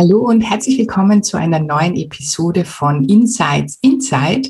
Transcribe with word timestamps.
Hallo 0.00 0.20
und 0.20 0.40
herzlich 0.40 0.78
willkommen 0.78 1.22
zu 1.22 1.36
einer 1.36 1.58
neuen 1.58 1.94
Episode 1.94 2.64
von 2.64 3.04
Insights 3.04 3.78
Inside. 3.82 4.48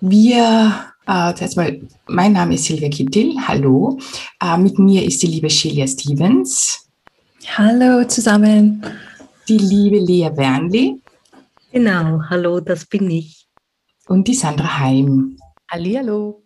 Wir, 0.00 0.86
äh, 1.06 1.34
zuerst 1.34 1.58
mal, 1.58 1.82
mein 2.06 2.32
Name 2.32 2.54
ist 2.54 2.64
Silvia 2.64 2.88
Kittil, 2.88 3.36
hallo. 3.46 3.98
Äh, 4.40 4.56
mit 4.56 4.78
mir 4.78 5.04
ist 5.04 5.22
die 5.22 5.26
liebe 5.26 5.50
Shelia 5.50 5.86
Stevens. 5.86 6.88
Hallo 7.58 8.04
zusammen. 8.04 8.82
Die 9.46 9.58
liebe 9.58 9.98
Lea 9.98 10.30
Wernli. 10.34 10.98
Genau, 11.70 12.22
hallo, 12.30 12.60
das 12.60 12.86
bin 12.86 13.10
ich. 13.10 13.46
Und 14.08 14.26
die 14.26 14.34
Sandra 14.34 14.78
Heim. 14.78 15.36
Hallo. 15.70 16.45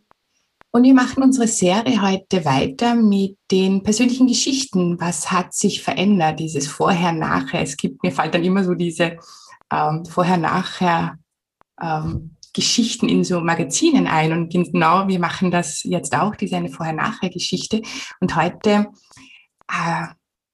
Und 0.73 0.85
wir 0.85 0.95
machen 0.95 1.23
unsere 1.23 1.49
Serie 1.49 2.01
heute 2.01 2.45
weiter 2.45 2.95
mit 2.95 3.37
den 3.51 3.83
persönlichen 3.83 4.29
Geschichten. 4.29 5.01
Was 5.01 5.33
hat 5.33 5.53
sich 5.53 5.83
verändert? 5.83 6.39
Dieses 6.39 6.69
Vorher-Nachher. 6.69 7.63
Es 7.63 7.77
gibt, 7.77 8.05
mir 8.05 8.13
fällt 8.13 8.35
dann 8.35 8.45
immer 8.45 8.63
so 8.63 8.75
diese 8.75 9.19
ähm, 9.73 10.05
Vorher-Nachher 10.05 11.19
ähm, 11.81 12.37
Geschichten 12.53 13.09
in 13.09 13.25
so 13.25 13.41
Magazinen 13.41 14.07
ein. 14.07 14.33
Und 14.33 14.53
genau, 14.53 15.09
wir 15.09 15.19
machen 15.19 15.51
das 15.51 15.83
jetzt 15.83 16.15
auch, 16.17 16.37
diese 16.37 16.57
eine 16.57 16.71
Vorher-Nachher-Geschichte. 16.71 17.83
Und 18.21 18.37
heute 18.37 18.87
äh, 19.69 20.07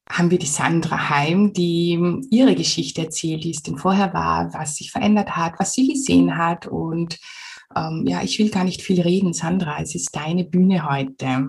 haben 0.08 0.30
wir 0.30 0.38
die 0.38 0.46
Sandra 0.46 1.10
Heim, 1.10 1.52
die 1.52 2.22
ihre 2.30 2.54
Geschichte 2.54 3.02
erzählt, 3.02 3.44
wie 3.44 3.50
es 3.50 3.62
denn 3.62 3.76
vorher 3.76 4.14
war, 4.14 4.54
was 4.54 4.76
sich 4.76 4.92
verändert 4.92 5.36
hat, 5.36 5.54
was 5.58 5.74
sie 5.74 5.88
gesehen 5.88 6.38
hat 6.38 6.66
und 6.66 7.18
ähm, 7.76 8.04
ja, 8.06 8.22
ich 8.22 8.38
will 8.38 8.50
gar 8.50 8.64
nicht 8.64 8.82
viel 8.82 9.00
reden, 9.00 9.32
Sandra. 9.32 9.80
Es 9.80 9.94
ist 9.94 10.16
deine 10.16 10.44
Bühne 10.44 10.88
heute. 10.88 11.48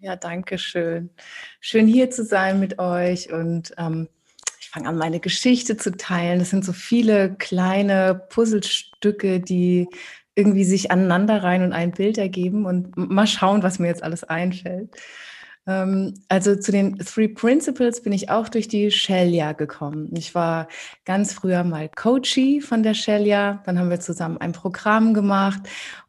Ja, 0.00 0.16
danke 0.16 0.58
schön. 0.58 1.10
Schön 1.60 1.86
hier 1.86 2.10
zu 2.10 2.24
sein 2.24 2.58
mit 2.58 2.78
euch 2.80 3.32
und 3.32 3.72
ähm, 3.78 4.08
ich 4.60 4.68
fange 4.68 4.88
an, 4.88 4.96
meine 4.96 5.20
Geschichte 5.20 5.76
zu 5.76 5.96
teilen. 5.96 6.40
Das 6.40 6.50
sind 6.50 6.64
so 6.64 6.72
viele 6.72 7.36
kleine 7.36 8.26
Puzzlestücke, 8.30 9.38
die 9.38 9.88
irgendwie 10.34 10.64
sich 10.64 10.90
aneinander 10.90 11.42
rein 11.42 11.62
und 11.62 11.72
ein 11.72 11.92
Bild 11.92 12.18
ergeben 12.18 12.66
und 12.66 12.96
mal 12.96 13.26
schauen, 13.26 13.62
was 13.62 13.78
mir 13.78 13.88
jetzt 13.88 14.02
alles 14.02 14.24
einfällt. 14.24 14.90
Ähm, 15.66 16.14
also 16.28 16.56
zu 16.56 16.72
den 16.72 16.98
Three 16.98 17.28
Principles 17.28 18.02
bin 18.02 18.12
ich 18.12 18.30
auch 18.30 18.48
durch 18.48 18.68
die 18.68 18.90
Shelia 18.90 19.52
gekommen. 19.52 20.10
Ich 20.16 20.34
war 20.34 20.68
ganz 21.04 21.32
früher 21.32 21.64
mal 21.64 21.88
Coachie 21.88 22.60
von 22.60 22.82
der 22.82 22.94
Shelia. 22.94 23.62
Dann 23.64 23.78
haben 23.78 23.90
wir 23.90 24.00
zusammen 24.00 24.38
ein 24.38 24.52
Programm 24.52 25.14
gemacht. 25.14 25.62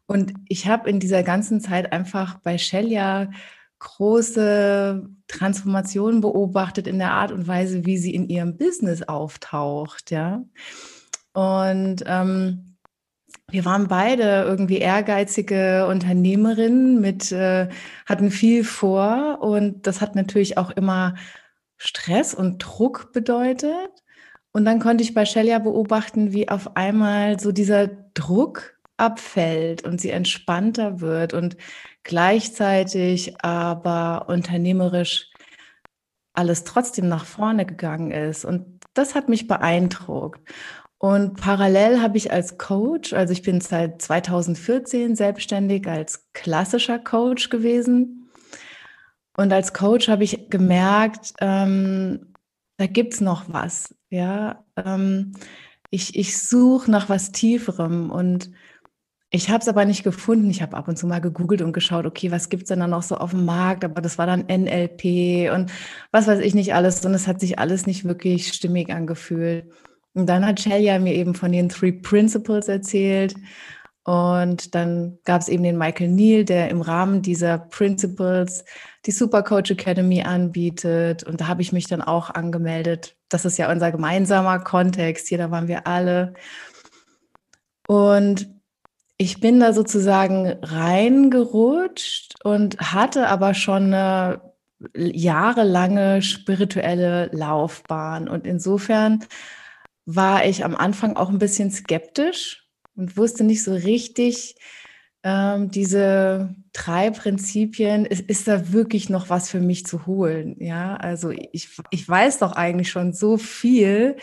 Und 0.06 0.34
ich 0.48 0.66
habe 0.66 0.90
in 0.90 1.00
dieser 1.00 1.22
ganzen 1.22 1.60
Zeit 1.60 1.92
einfach 1.92 2.38
bei 2.40 2.58
Shelia 2.58 3.30
große 3.78 5.08
Transformationen 5.28 6.20
beobachtet 6.20 6.86
in 6.86 6.98
der 6.98 7.12
Art 7.12 7.32
und 7.32 7.46
Weise, 7.46 7.84
wie 7.84 7.98
sie 7.98 8.14
in 8.14 8.28
ihrem 8.28 8.56
Business 8.56 9.02
auftaucht. 9.02 10.10
Ja. 10.10 10.44
Und 11.32 12.02
ähm, 12.06 12.73
wir 13.54 13.64
waren 13.64 13.86
beide 13.86 14.42
irgendwie 14.42 14.78
ehrgeizige 14.78 15.86
Unternehmerinnen 15.86 17.00
mit, 17.00 17.30
äh, 17.30 17.68
hatten 18.04 18.32
viel 18.32 18.64
vor 18.64 19.38
und 19.42 19.86
das 19.86 20.00
hat 20.00 20.16
natürlich 20.16 20.58
auch 20.58 20.72
immer 20.72 21.14
Stress 21.76 22.34
und 22.34 22.58
Druck 22.58 23.12
bedeutet. 23.12 23.90
Und 24.52 24.64
dann 24.64 24.80
konnte 24.80 25.04
ich 25.04 25.14
bei 25.14 25.24
Shelia 25.24 25.60
beobachten, 25.60 26.32
wie 26.32 26.48
auf 26.48 26.76
einmal 26.76 27.38
so 27.38 27.52
dieser 27.52 27.86
Druck 28.14 28.76
abfällt 28.96 29.84
und 29.84 30.00
sie 30.00 30.10
entspannter 30.10 31.00
wird 31.00 31.32
und 31.32 31.56
gleichzeitig 32.02 33.40
aber 33.44 34.28
unternehmerisch 34.28 35.30
alles 36.32 36.64
trotzdem 36.64 37.08
nach 37.08 37.24
vorne 37.24 37.66
gegangen 37.66 38.10
ist. 38.10 38.44
Und 38.44 38.80
das 38.94 39.14
hat 39.14 39.28
mich 39.28 39.46
beeindruckt. 39.46 40.40
Und 41.04 41.36
parallel 41.38 42.00
habe 42.00 42.16
ich 42.16 42.32
als 42.32 42.56
Coach, 42.56 43.12
also 43.12 43.34
ich 43.34 43.42
bin 43.42 43.60
seit 43.60 44.00
2014 44.00 45.16
selbstständig 45.16 45.86
als 45.86 46.32
klassischer 46.32 46.98
Coach 46.98 47.50
gewesen. 47.50 48.30
Und 49.36 49.52
als 49.52 49.74
Coach 49.74 50.08
habe 50.08 50.24
ich 50.24 50.48
gemerkt, 50.48 51.34
ähm, 51.42 52.32
da 52.78 52.86
gibt 52.86 53.12
es 53.12 53.20
noch 53.20 53.52
was. 53.52 53.94
Ja, 54.08 54.64
ähm, 54.82 55.32
ich, 55.90 56.16
ich 56.16 56.38
suche 56.40 56.90
nach 56.90 57.10
was 57.10 57.32
Tieferem 57.32 58.10
und 58.10 58.50
ich 59.28 59.50
habe 59.50 59.60
es 59.60 59.68
aber 59.68 59.84
nicht 59.84 60.04
gefunden. 60.04 60.48
Ich 60.48 60.62
habe 60.62 60.74
ab 60.74 60.88
und 60.88 60.96
zu 60.96 61.06
mal 61.06 61.20
gegoogelt 61.20 61.60
und 61.60 61.74
geschaut, 61.74 62.06
okay, 62.06 62.30
was 62.30 62.48
gibt 62.48 62.62
es 62.62 62.68
denn 62.70 62.80
da 62.80 62.86
noch 62.86 63.02
so 63.02 63.18
auf 63.18 63.32
dem 63.32 63.44
Markt? 63.44 63.84
Aber 63.84 64.00
das 64.00 64.16
war 64.16 64.24
dann 64.26 64.46
NLP 64.46 65.52
und 65.52 65.70
was 66.12 66.26
weiß 66.28 66.40
ich 66.40 66.54
nicht 66.54 66.72
alles. 66.72 67.04
Und 67.04 67.12
es 67.12 67.26
hat 67.26 67.40
sich 67.40 67.58
alles 67.58 67.84
nicht 67.84 68.06
wirklich 68.06 68.54
stimmig 68.54 68.88
angefühlt. 68.88 69.66
Und 70.14 70.26
dann 70.26 70.46
hat 70.46 70.60
Shelia 70.60 70.98
mir 70.98 71.14
eben 71.14 71.34
von 71.34 71.52
den 71.52 71.68
Three 71.68 71.92
Principles 71.92 72.68
erzählt. 72.68 73.34
Und 74.04 74.74
dann 74.74 75.18
gab 75.24 75.40
es 75.40 75.48
eben 75.48 75.62
den 75.62 75.78
Michael 75.78 76.08
Neal, 76.08 76.44
der 76.44 76.68
im 76.68 76.82
Rahmen 76.82 77.22
dieser 77.22 77.58
Principles 77.58 78.64
die 79.06 79.12
Super 79.12 79.42
Coach 79.42 79.70
Academy 79.70 80.22
anbietet. 80.22 81.24
Und 81.24 81.40
da 81.40 81.48
habe 81.48 81.62
ich 81.62 81.72
mich 81.72 81.86
dann 81.86 82.02
auch 82.02 82.30
angemeldet. 82.30 83.16
Das 83.28 83.44
ist 83.44 83.56
ja 83.56 83.70
unser 83.72 83.90
gemeinsamer 83.90 84.60
Kontext. 84.60 85.28
Hier, 85.28 85.38
da 85.38 85.50
waren 85.50 85.68
wir 85.68 85.86
alle. 85.86 86.34
Und 87.88 88.48
ich 89.16 89.40
bin 89.40 89.58
da 89.60 89.72
sozusagen 89.72 90.48
reingerutscht 90.62 92.34
und 92.44 92.78
hatte 92.78 93.28
aber 93.28 93.54
schon 93.54 93.94
eine 93.94 94.40
jahrelange 94.94 96.20
spirituelle 96.20 97.30
Laufbahn. 97.32 98.28
Und 98.28 98.46
insofern 98.46 99.24
war 100.06 100.44
ich 100.46 100.64
am 100.64 100.74
Anfang 100.76 101.16
auch 101.16 101.30
ein 101.30 101.38
bisschen 101.38 101.70
skeptisch 101.70 102.68
und 102.96 103.16
wusste 103.16 103.44
nicht 103.44 103.62
so 103.62 103.72
richtig, 103.72 104.56
ähm, 105.22 105.70
diese 105.70 106.54
drei 106.74 107.10
Prinzipien, 107.10 108.04
ist, 108.04 108.28
ist, 108.28 108.46
da 108.46 108.72
wirklich 108.72 109.08
noch 109.08 109.30
was 109.30 109.48
für 109.48 109.60
mich 109.60 109.86
zu 109.86 110.06
holen? 110.06 110.56
Ja, 110.60 110.96
also 110.96 111.30
ich, 111.30 111.70
ich 111.90 112.06
weiß 112.06 112.38
doch 112.40 112.52
eigentlich 112.52 112.90
schon 112.90 113.14
so 113.14 113.38
viel. 113.38 114.16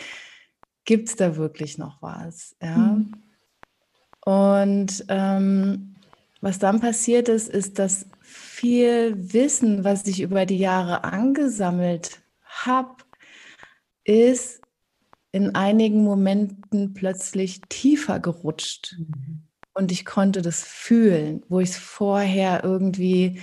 Gibt 0.84 1.08
es 1.08 1.16
da 1.16 1.36
wirklich 1.36 1.76
noch 1.76 2.00
was? 2.02 2.54
Ja. 2.62 2.76
Mhm. 2.76 3.12
Und 4.24 5.04
ähm, 5.08 5.96
was 6.40 6.60
dann 6.60 6.80
passiert 6.80 7.28
ist, 7.28 7.48
ist, 7.48 7.80
dass 7.80 8.06
viel 8.20 9.32
Wissen, 9.32 9.82
was 9.82 10.06
ich 10.06 10.20
über 10.20 10.46
die 10.46 10.58
Jahre 10.58 11.02
angesammelt 11.02 12.20
habe, 12.44 12.94
ist 14.04 14.61
in 15.32 15.54
einigen 15.54 16.04
Momenten 16.04 16.94
plötzlich 16.94 17.62
tiefer 17.68 18.20
gerutscht. 18.20 18.96
Mhm. 18.98 19.42
Und 19.74 19.90
ich 19.90 20.04
konnte 20.04 20.42
das 20.42 20.62
fühlen, 20.62 21.42
wo 21.48 21.60
ich 21.60 21.70
es 21.70 21.78
vorher 21.78 22.62
irgendwie 22.62 23.40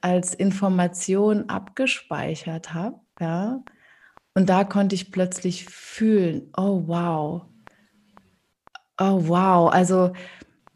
als 0.00 0.34
Information 0.34 1.48
abgespeichert 1.48 2.72
habe. 2.72 2.98
Ja? 3.20 3.62
Und 4.34 4.48
da 4.48 4.64
konnte 4.64 4.94
ich 4.94 5.12
plötzlich 5.12 5.66
fühlen, 5.66 6.50
oh 6.56 6.84
wow, 6.86 7.42
oh 8.98 9.28
wow. 9.28 9.70
Also 9.70 10.12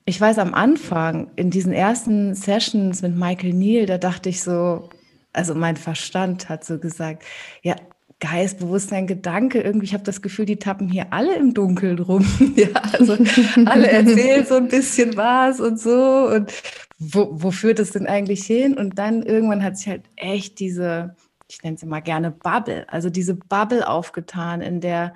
ich 0.05 0.21
weiß 0.21 0.39
am 0.39 0.55
Anfang, 0.55 1.31
in 1.37 1.51
diesen 1.51 1.73
ersten 1.73 2.35
Sessions 2.35 3.03
mit 3.03 3.17
Michael 3.17 3.55
Neal, 3.55 3.87
da 3.87 3.97
dachte 3.97 4.29
ich 4.29 4.43
so, 4.43 4.91
also 5.33 5.55
mein 5.55 5.77
Verstand 5.77 6.49
hat 6.49 6.65
so 6.65 6.79
gesagt, 6.79 7.23
ja, 7.63 7.77
Geist, 8.21 8.59
Bewusstsein, 8.59 9.07
Gedanke, 9.07 9.61
irgendwie, 9.61 9.87
ich 9.87 9.95
habe 9.95 10.05
das 10.05 10.21
Gefühl, 10.21 10.45
die 10.45 10.59
tappen 10.59 10.89
hier 10.89 11.13
alle 11.13 11.37
im 11.37 11.55
Dunkeln 11.55 11.99
rum. 11.99 12.27
ja, 12.57 12.69
also 12.93 13.17
alle 13.65 13.91
erzählen 13.91 14.45
so 14.45 14.57
ein 14.57 14.69
bisschen 14.69 15.17
was 15.17 15.59
und 15.59 15.81
so 15.81 16.29
und 16.29 16.53
wo, 16.99 17.29
wo 17.33 17.51
führt 17.51 17.79
es 17.79 17.93
denn 17.93 18.07
eigentlich 18.07 18.45
hin? 18.45 18.77
Und 18.77 18.99
dann 18.99 19.23
irgendwann 19.23 19.65
hat 19.65 19.79
sich 19.79 19.89
halt 19.89 20.03
echt 20.17 20.61
diese, 20.61 21.17
ich 21.49 21.63
nenne 21.63 21.77
es 21.77 21.83
immer 21.83 22.03
gerne 22.03 22.31
Bubble, 22.31 22.87
also 22.89 23.09
diese 23.09 23.35
Bubble 23.35 23.89
aufgetan, 23.89 24.61
in 24.61 24.81
der 24.81 25.15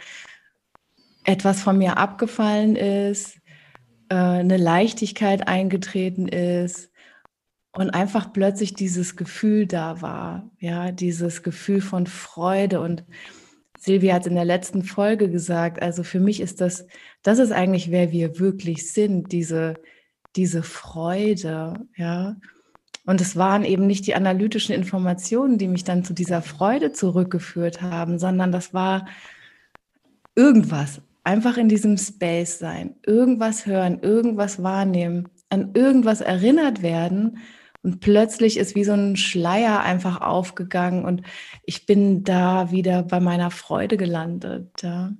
etwas 1.24 1.62
von 1.62 1.76
mir 1.76 1.98
abgefallen 1.98 2.74
ist, 2.74 3.36
äh, 4.08 4.14
eine 4.14 4.56
Leichtigkeit 4.56 5.46
eingetreten 5.46 6.26
ist, 6.26 6.90
und 7.76 7.90
einfach 7.90 8.32
plötzlich 8.32 8.74
dieses 8.74 9.16
Gefühl 9.16 9.66
da 9.66 10.00
war, 10.00 10.50
ja, 10.60 10.92
dieses 10.92 11.42
Gefühl 11.42 11.80
von 11.80 12.06
Freude 12.06 12.80
und 12.80 13.04
Silvia 13.78 14.14
hat 14.14 14.26
in 14.26 14.34
der 14.34 14.44
letzten 14.44 14.82
Folge 14.82 15.28
gesagt, 15.28 15.82
also 15.82 16.04
für 16.04 16.20
mich 16.20 16.40
ist 16.40 16.60
das, 16.60 16.86
das 17.22 17.38
ist 17.38 17.52
eigentlich, 17.52 17.90
wer 17.90 18.12
wir 18.12 18.38
wirklich 18.38 18.90
sind, 18.90 19.32
diese, 19.32 19.74
diese 20.36 20.62
Freude, 20.62 21.74
ja. 21.96 22.36
Und 23.06 23.20
es 23.20 23.36
waren 23.36 23.64
eben 23.64 23.86
nicht 23.86 24.06
die 24.06 24.14
analytischen 24.14 24.74
Informationen, 24.74 25.58
die 25.58 25.68
mich 25.68 25.84
dann 25.84 26.04
zu 26.04 26.14
dieser 26.14 26.40
Freude 26.40 26.92
zurückgeführt 26.92 27.82
haben, 27.82 28.18
sondern 28.18 28.50
das 28.50 28.72
war 28.72 29.06
irgendwas. 30.34 31.02
Einfach 31.22 31.58
in 31.58 31.68
diesem 31.68 31.98
Space 31.98 32.58
sein, 32.58 32.96
irgendwas 33.04 33.66
hören, 33.66 34.00
irgendwas 34.00 34.62
wahrnehmen, 34.62 35.28
an 35.50 35.72
irgendwas 35.74 36.20
erinnert 36.20 36.82
werden. 36.82 37.38
Und 37.84 38.00
plötzlich 38.00 38.56
ist 38.56 38.74
wie 38.74 38.84
so 38.84 38.94
ein 38.94 39.14
Schleier 39.14 39.80
einfach 39.80 40.22
aufgegangen 40.22 41.04
und 41.04 41.20
ich 41.64 41.84
bin 41.84 42.24
da 42.24 42.70
wieder 42.70 43.02
bei 43.02 43.20
meiner 43.20 43.50
Freude 43.50 43.98
gelandet. 43.98 44.70
Ja. 44.82 45.12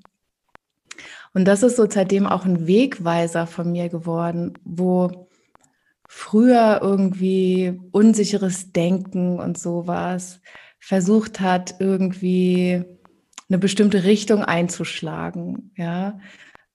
Und 1.35 1.45
das 1.45 1.63
ist 1.63 1.77
so 1.77 1.87
seitdem 1.89 2.27
auch 2.27 2.47
ein 2.47 2.67
Wegweiser 2.67 3.47
von 3.47 3.71
mir 3.71 3.91
geworden, 3.91 4.55
wo 4.65 5.29
früher 6.09 6.81
irgendwie 6.81 7.79
unsicheres 7.93 8.73
Denken 8.73 9.39
und 9.39 9.59
sowas 9.59 10.41
versucht 10.81 11.41
hat, 11.41 11.75
irgendwie 11.81 12.83
eine 13.51 13.59
bestimmte 13.59 14.05
Richtung 14.05 14.43
einzuschlagen, 14.43 15.71
ja. 15.77 16.19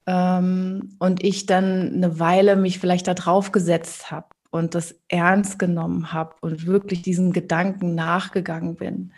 Ähm, 0.06 0.96
und 1.00 1.24
ich 1.24 1.46
dann 1.46 1.94
eine 1.94 2.20
Weile 2.20 2.54
mich 2.54 2.78
vielleicht 2.78 3.08
da 3.08 3.14
drauf 3.14 3.50
gesetzt 3.50 4.12
habe 4.12 4.28
und 4.50 4.74
das 4.74 4.94
ernst 5.08 5.58
genommen 5.58 6.12
habe 6.12 6.34
und 6.40 6.66
wirklich 6.66 7.02
diesen 7.02 7.32
Gedanken 7.32 7.94
nachgegangen 7.94 8.76
bin. 8.76 9.12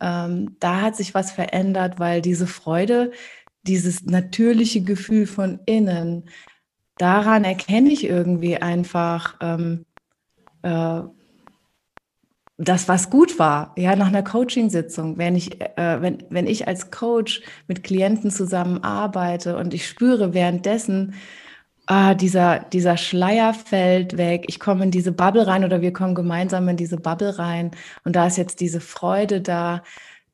Ähm, 0.00 0.56
da 0.60 0.82
hat 0.82 0.96
sich 0.96 1.14
was 1.14 1.32
verändert, 1.32 1.98
weil 1.98 2.20
diese 2.20 2.46
Freude, 2.46 3.12
dieses 3.62 4.04
natürliche 4.04 4.82
Gefühl 4.82 5.26
von 5.26 5.60
innen, 5.66 6.28
daran 6.98 7.44
erkenne 7.44 7.90
ich 7.90 8.04
irgendwie 8.04 8.56
einfach 8.56 9.36
ähm, 9.40 9.86
äh, 10.62 11.02
das, 12.58 12.88
was 12.88 13.10
gut 13.10 13.38
war, 13.38 13.74
ja, 13.76 13.96
nach 13.96 14.08
einer 14.08 14.22
Coaching-Sitzung, 14.22 15.18
wenn 15.18 15.36
ich, 15.36 15.60
äh, 15.60 16.00
wenn, 16.00 16.24
wenn 16.30 16.46
ich 16.46 16.66
als 16.66 16.90
Coach 16.90 17.42
mit 17.68 17.84
Klienten 17.84 18.30
zusammenarbeite 18.30 19.56
und 19.58 19.74
ich 19.74 19.86
spüre 19.86 20.32
währenddessen, 20.32 21.14
ah, 21.86 22.14
dieser, 22.14 22.60
dieser 22.60 22.96
Schleier 22.96 23.54
fällt 23.54 24.16
weg, 24.16 24.44
ich 24.48 24.60
komme 24.60 24.84
in 24.84 24.90
diese 24.90 25.12
Bubble 25.12 25.46
rein 25.46 25.64
oder 25.64 25.80
wir 25.80 25.92
kommen 25.92 26.14
gemeinsam 26.14 26.68
in 26.68 26.76
diese 26.76 26.96
Bubble 26.98 27.38
rein 27.38 27.70
und 28.04 28.16
da 28.16 28.26
ist 28.26 28.36
jetzt 28.36 28.60
diese 28.60 28.80
Freude 28.80 29.40
da, 29.40 29.82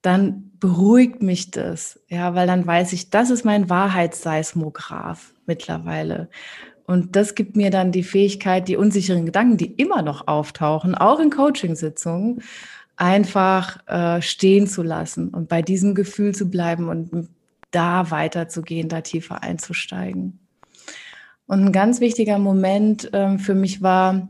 dann 0.03 0.51
beruhigt 0.59 1.23
mich 1.23 1.51
das, 1.51 2.01
ja, 2.09 2.35
weil 2.35 2.47
dann 2.47 2.67
weiß 2.67 2.93
ich, 2.93 3.11
das 3.11 3.31
ist 3.31 3.45
mein 3.45 3.71
Wahrheitsseismograph 3.71 5.33
mittlerweile. 5.47 6.29
Und 6.87 7.15
das 7.15 7.37
gibt 7.37 7.57
mir 7.57 7.71
dann 7.71 7.93
die 7.93 8.03
Fähigkeit, 8.03 8.67
die 8.67 8.77
unsicheren 8.77 9.25
Gedanken, 9.25 9.57
die 9.57 9.73
immer 9.73 10.03
noch 10.03 10.27
auftauchen, 10.27 10.97
auch 10.97 11.21
in 11.21 11.31
Coachingsitzungen, 11.31 12.43
einfach 12.97 13.87
äh, 13.87 14.21
stehen 14.21 14.67
zu 14.67 14.83
lassen 14.83 15.29
und 15.29 15.49
bei 15.49 15.63
diesem 15.63 15.95
Gefühl 15.95 16.35
zu 16.35 16.51
bleiben 16.51 16.89
und 16.89 17.29
da 17.71 18.11
weiterzugehen, 18.11 18.89
da 18.89 19.01
tiefer 19.01 19.43
einzusteigen. 19.43 20.42
Und 21.47 21.65
ein 21.65 21.73
ganz 21.73 22.01
wichtiger 22.01 22.39
Moment 22.39 23.13
äh, 23.13 23.39
für 23.39 23.55
mich 23.55 23.83
war 23.83 24.29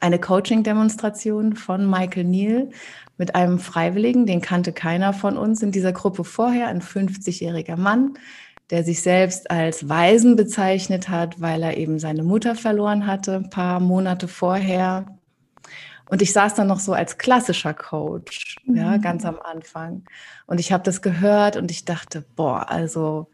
eine 0.00 0.18
Coaching-Demonstration 0.18 1.56
von 1.56 1.88
Michael 1.88 2.24
Neal 2.24 2.70
mit 3.18 3.34
einem 3.34 3.58
Freiwilligen, 3.58 4.26
den 4.26 4.40
kannte 4.40 4.72
keiner 4.72 5.12
von 5.12 5.36
uns 5.36 5.62
in 5.62 5.72
dieser 5.72 5.92
Gruppe 5.92 6.24
vorher, 6.24 6.68
ein 6.68 6.82
50-jähriger 6.82 7.76
Mann, 7.76 8.14
der 8.70 8.84
sich 8.84 9.00
selbst 9.00 9.50
als 9.50 9.88
Waisen 9.88 10.36
bezeichnet 10.36 11.08
hat, 11.08 11.40
weil 11.40 11.62
er 11.62 11.76
eben 11.76 11.98
seine 11.98 12.24
Mutter 12.24 12.54
verloren 12.54 13.06
hatte, 13.06 13.36
ein 13.36 13.50
paar 13.50 13.80
Monate 13.80 14.28
vorher. 14.28 15.06
Und 16.08 16.22
ich 16.22 16.32
saß 16.32 16.54
dann 16.54 16.66
noch 16.66 16.80
so 16.80 16.92
als 16.92 17.18
klassischer 17.18 17.74
Coach, 17.74 18.56
mhm. 18.64 18.76
ja, 18.76 18.96
ganz 18.98 19.24
am 19.24 19.38
Anfang. 19.40 20.04
Und 20.46 20.60
ich 20.60 20.72
habe 20.72 20.84
das 20.84 21.00
gehört 21.00 21.56
und 21.56 21.70
ich 21.70 21.84
dachte, 21.84 22.24
boah, 22.36 22.70
also 22.70 23.30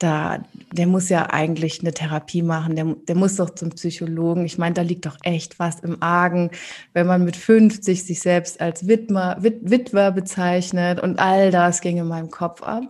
da, 0.00 0.42
der 0.72 0.86
muss 0.86 1.10
ja 1.10 1.30
eigentlich 1.30 1.80
eine 1.80 1.92
Therapie 1.92 2.42
machen, 2.42 2.74
der, 2.74 2.96
der 3.06 3.14
muss 3.14 3.36
doch 3.36 3.50
zum 3.50 3.70
Psychologen. 3.70 4.46
Ich 4.46 4.56
meine, 4.56 4.74
da 4.74 4.82
liegt 4.82 5.04
doch 5.06 5.18
echt 5.22 5.58
was 5.58 5.80
im 5.80 6.02
Argen, 6.02 6.50
wenn 6.94 7.06
man 7.06 7.24
mit 7.24 7.36
50 7.36 8.04
sich 8.04 8.20
selbst 8.20 8.60
als 8.60 8.88
Witwer, 8.88 9.36
Wit, 9.40 9.58
Witwer 9.62 10.10
bezeichnet 10.10 11.00
und 11.00 11.18
all 11.18 11.50
das 11.50 11.82
ging 11.82 11.98
in 11.98 12.08
meinem 12.08 12.30
Kopf 12.30 12.62
ab. 12.62 12.84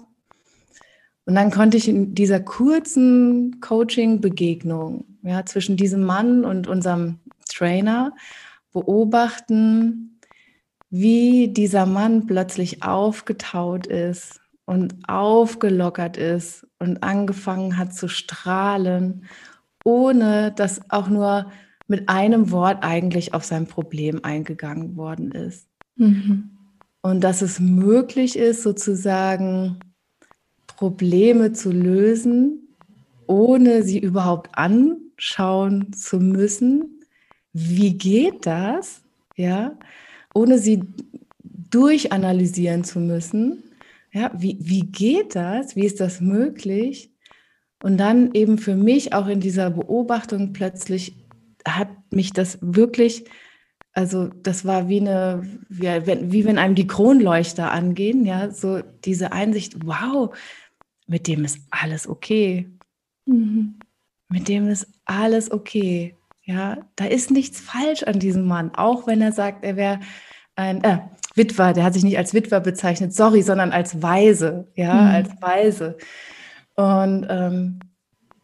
Und 1.26 1.34
dann 1.34 1.50
konnte 1.50 1.76
ich 1.76 1.88
in 1.88 2.14
dieser 2.14 2.40
kurzen 2.40 3.60
Coaching-Begegnung 3.60 5.04
ja, 5.22 5.44
zwischen 5.44 5.76
diesem 5.76 6.04
Mann 6.04 6.44
und 6.44 6.68
unserem 6.68 7.18
Trainer 7.48 8.14
beobachten, 8.72 10.20
wie 10.90 11.48
dieser 11.48 11.86
Mann 11.86 12.26
plötzlich 12.26 12.82
aufgetaut 12.82 13.88
ist 13.88 14.40
und 14.70 14.94
aufgelockert 15.08 16.16
ist 16.16 16.64
und 16.78 17.02
angefangen 17.02 17.76
hat 17.76 17.92
zu 17.92 18.06
strahlen, 18.06 19.24
ohne 19.84 20.52
dass 20.52 20.92
auch 20.92 21.08
nur 21.08 21.50
mit 21.88 22.08
einem 22.08 22.52
Wort 22.52 22.84
eigentlich 22.84 23.34
auf 23.34 23.42
sein 23.42 23.66
Problem 23.66 24.20
eingegangen 24.22 24.96
worden 24.96 25.32
ist. 25.32 25.66
Mhm. 25.96 26.50
Und 27.02 27.24
dass 27.24 27.42
es 27.42 27.58
möglich 27.58 28.38
ist, 28.38 28.62
sozusagen 28.62 29.80
Probleme 30.68 31.52
zu 31.52 31.72
lösen, 31.72 32.68
ohne 33.26 33.82
sie 33.82 33.98
überhaupt 33.98 34.56
anschauen 34.56 35.92
zu 35.94 36.20
müssen. 36.20 37.00
Wie 37.52 37.98
geht 37.98 38.46
das? 38.46 39.02
Ja, 39.34 39.76
ohne 40.32 40.60
sie 40.60 40.84
durchanalysieren 41.42 42.84
zu 42.84 43.00
müssen, 43.00 43.64
ja, 44.12 44.32
wie, 44.36 44.58
wie 44.60 44.82
geht 44.82 45.36
das? 45.36 45.76
Wie 45.76 45.84
ist 45.84 46.00
das 46.00 46.20
möglich? 46.20 47.12
Und 47.82 47.98
dann 47.98 48.32
eben 48.34 48.58
für 48.58 48.74
mich 48.74 49.14
auch 49.14 49.26
in 49.26 49.40
dieser 49.40 49.70
Beobachtung 49.70 50.52
plötzlich 50.52 51.16
hat 51.66 51.88
mich 52.12 52.32
das 52.32 52.58
wirklich, 52.60 53.24
also 53.92 54.28
das 54.28 54.64
war 54.64 54.88
wie 54.88 55.00
eine, 55.00 55.42
wie, 55.68 55.86
wie 56.32 56.44
wenn 56.44 56.58
einem 56.58 56.74
die 56.74 56.86
Kronleuchter 56.86 57.70
angehen, 57.70 58.24
ja, 58.26 58.50
so 58.50 58.80
diese 59.04 59.32
Einsicht, 59.32 59.86
wow, 59.86 60.36
mit 61.06 61.26
dem 61.26 61.44
ist 61.44 61.60
alles 61.70 62.06
okay. 62.08 62.68
Mhm. 63.26 63.78
Mit 64.28 64.48
dem 64.48 64.68
ist 64.68 64.86
alles 65.04 65.50
okay. 65.50 66.16
Ja, 66.42 66.78
da 66.96 67.04
ist 67.04 67.30
nichts 67.30 67.60
falsch 67.60 68.02
an 68.02 68.18
diesem 68.18 68.46
Mann, 68.46 68.72
auch 68.74 69.06
wenn 69.06 69.20
er 69.20 69.32
sagt, 69.32 69.64
er 69.64 69.76
wäre 69.76 70.00
ein, 70.56 70.82
äh, 70.82 70.98
Witwer, 71.40 71.72
der 71.72 71.84
hat 71.84 71.94
sich 71.94 72.04
nicht 72.04 72.18
als 72.18 72.34
Witwer 72.34 72.60
bezeichnet, 72.60 73.14
sorry, 73.14 73.40
sondern 73.40 73.72
als 73.72 74.02
Weise, 74.02 74.68
ja, 74.74 74.92
mhm. 74.92 75.10
als 75.14 75.30
Weise. 75.40 75.96
Und 76.76 77.26
ähm, 77.30 77.80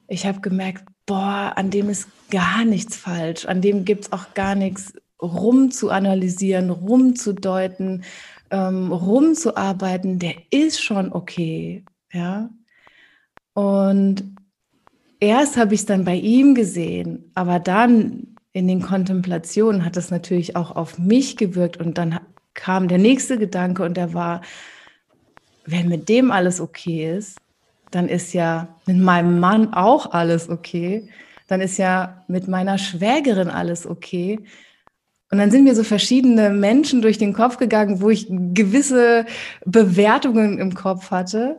ich 0.09 0.27
habe 0.27 0.41
gemerkt, 0.41 0.85
boah, 1.05 1.53
an 1.57 1.71
dem 1.71 1.91
ist 1.91 2.09
gar 2.31 2.65
nichts 2.65 2.97
falsch, 2.97 3.45
an 3.45 3.61
dem 3.61 3.85
gibt 3.85 4.07
es 4.07 4.13
auch 4.13 4.33
gar 4.35 4.55
nichts 4.55 4.95
rum 5.21 5.71
zu 5.71 5.91
analysieren, 5.91 6.71
rumzudeuten, 6.71 8.05
ähm, 8.51 8.93
rumzuarbeiten, 8.93 10.19
der 10.19 10.35
ist 10.51 10.83
schon 10.83 11.13
okay, 11.13 11.85
ja. 12.13 12.49
Und 13.53 14.37
erst 15.21 15.57
habe 15.57 15.75
ich 15.75 15.81
es 15.81 15.87
dann 15.87 16.05
bei 16.05 16.17
ihm 16.17 16.55
gesehen, 16.55 17.31
aber 17.35 17.59
dann 17.59 18.37
in 18.53 18.69
den 18.69 18.81
Kontemplationen 18.81 19.85
hat 19.85 19.99
es 19.99 20.11
natürlich 20.11 20.57
auch 20.57 20.75
auf 20.75 20.99
mich 20.99 21.37
gewirkt 21.37 21.77
und 21.77 21.99
dann 21.99 22.19
kam 22.57 22.89
der 22.89 22.99
nächste 22.99 23.39
Gedanke 23.39 23.85
und 23.85 23.97
der 23.97 24.13
war, 24.13 24.41
wenn 25.65 25.89
mit 25.89 26.09
dem 26.09 26.33
alles 26.33 26.61
okay 26.61 27.17
ist, 27.17 27.39
dann 27.93 28.09
ist 28.09 28.33
ja 28.33 28.69
mit 28.87 28.97
meinem 28.97 29.39
Mann 29.39 29.73
auch 29.73 30.13
alles 30.13 30.49
okay. 30.49 31.09
Dann 31.47 31.61
ist 31.61 31.77
ja 31.77 32.25
mit 32.27 32.49
meiner 32.49 32.79
Schwägerin 32.79 33.49
alles 33.49 33.87
okay. 33.87 34.41
Und 35.31 35.39
dann 35.39 35.51
sind 35.51 35.65
mir 35.65 35.75
so 35.75 35.85
verschiedene 35.85 36.51
Menschen 36.51 37.03
durch 37.03 37.19
den 37.19 37.33
Kopf 37.33 37.59
gegangen, 37.59 38.01
wo 38.01 38.11
ich 38.11 38.27
gewisse 38.29 39.27
Bewertungen 39.65 40.59
im 40.59 40.75
Kopf 40.75 41.11
hatte. 41.11 41.59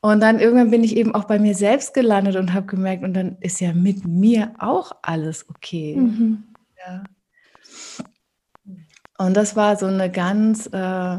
Und 0.00 0.20
dann 0.20 0.38
irgendwann 0.38 0.70
bin 0.70 0.84
ich 0.84 0.96
eben 0.96 1.14
auch 1.14 1.24
bei 1.24 1.38
mir 1.38 1.54
selbst 1.54 1.94
gelandet 1.94 2.36
und 2.36 2.52
habe 2.52 2.66
gemerkt, 2.66 3.04
und 3.04 3.14
dann 3.14 3.36
ist 3.40 3.60
ja 3.60 3.72
mit 3.72 4.06
mir 4.06 4.52
auch 4.58 4.92
alles 5.02 5.48
okay. 5.48 5.96
Mhm. 5.96 6.44
Ja. 6.86 7.04
Und 9.18 9.36
das 9.36 9.56
war 9.56 9.76
so 9.76 9.86
eine 9.86 10.10
ganz, 10.10 10.66
äh, 10.66 11.18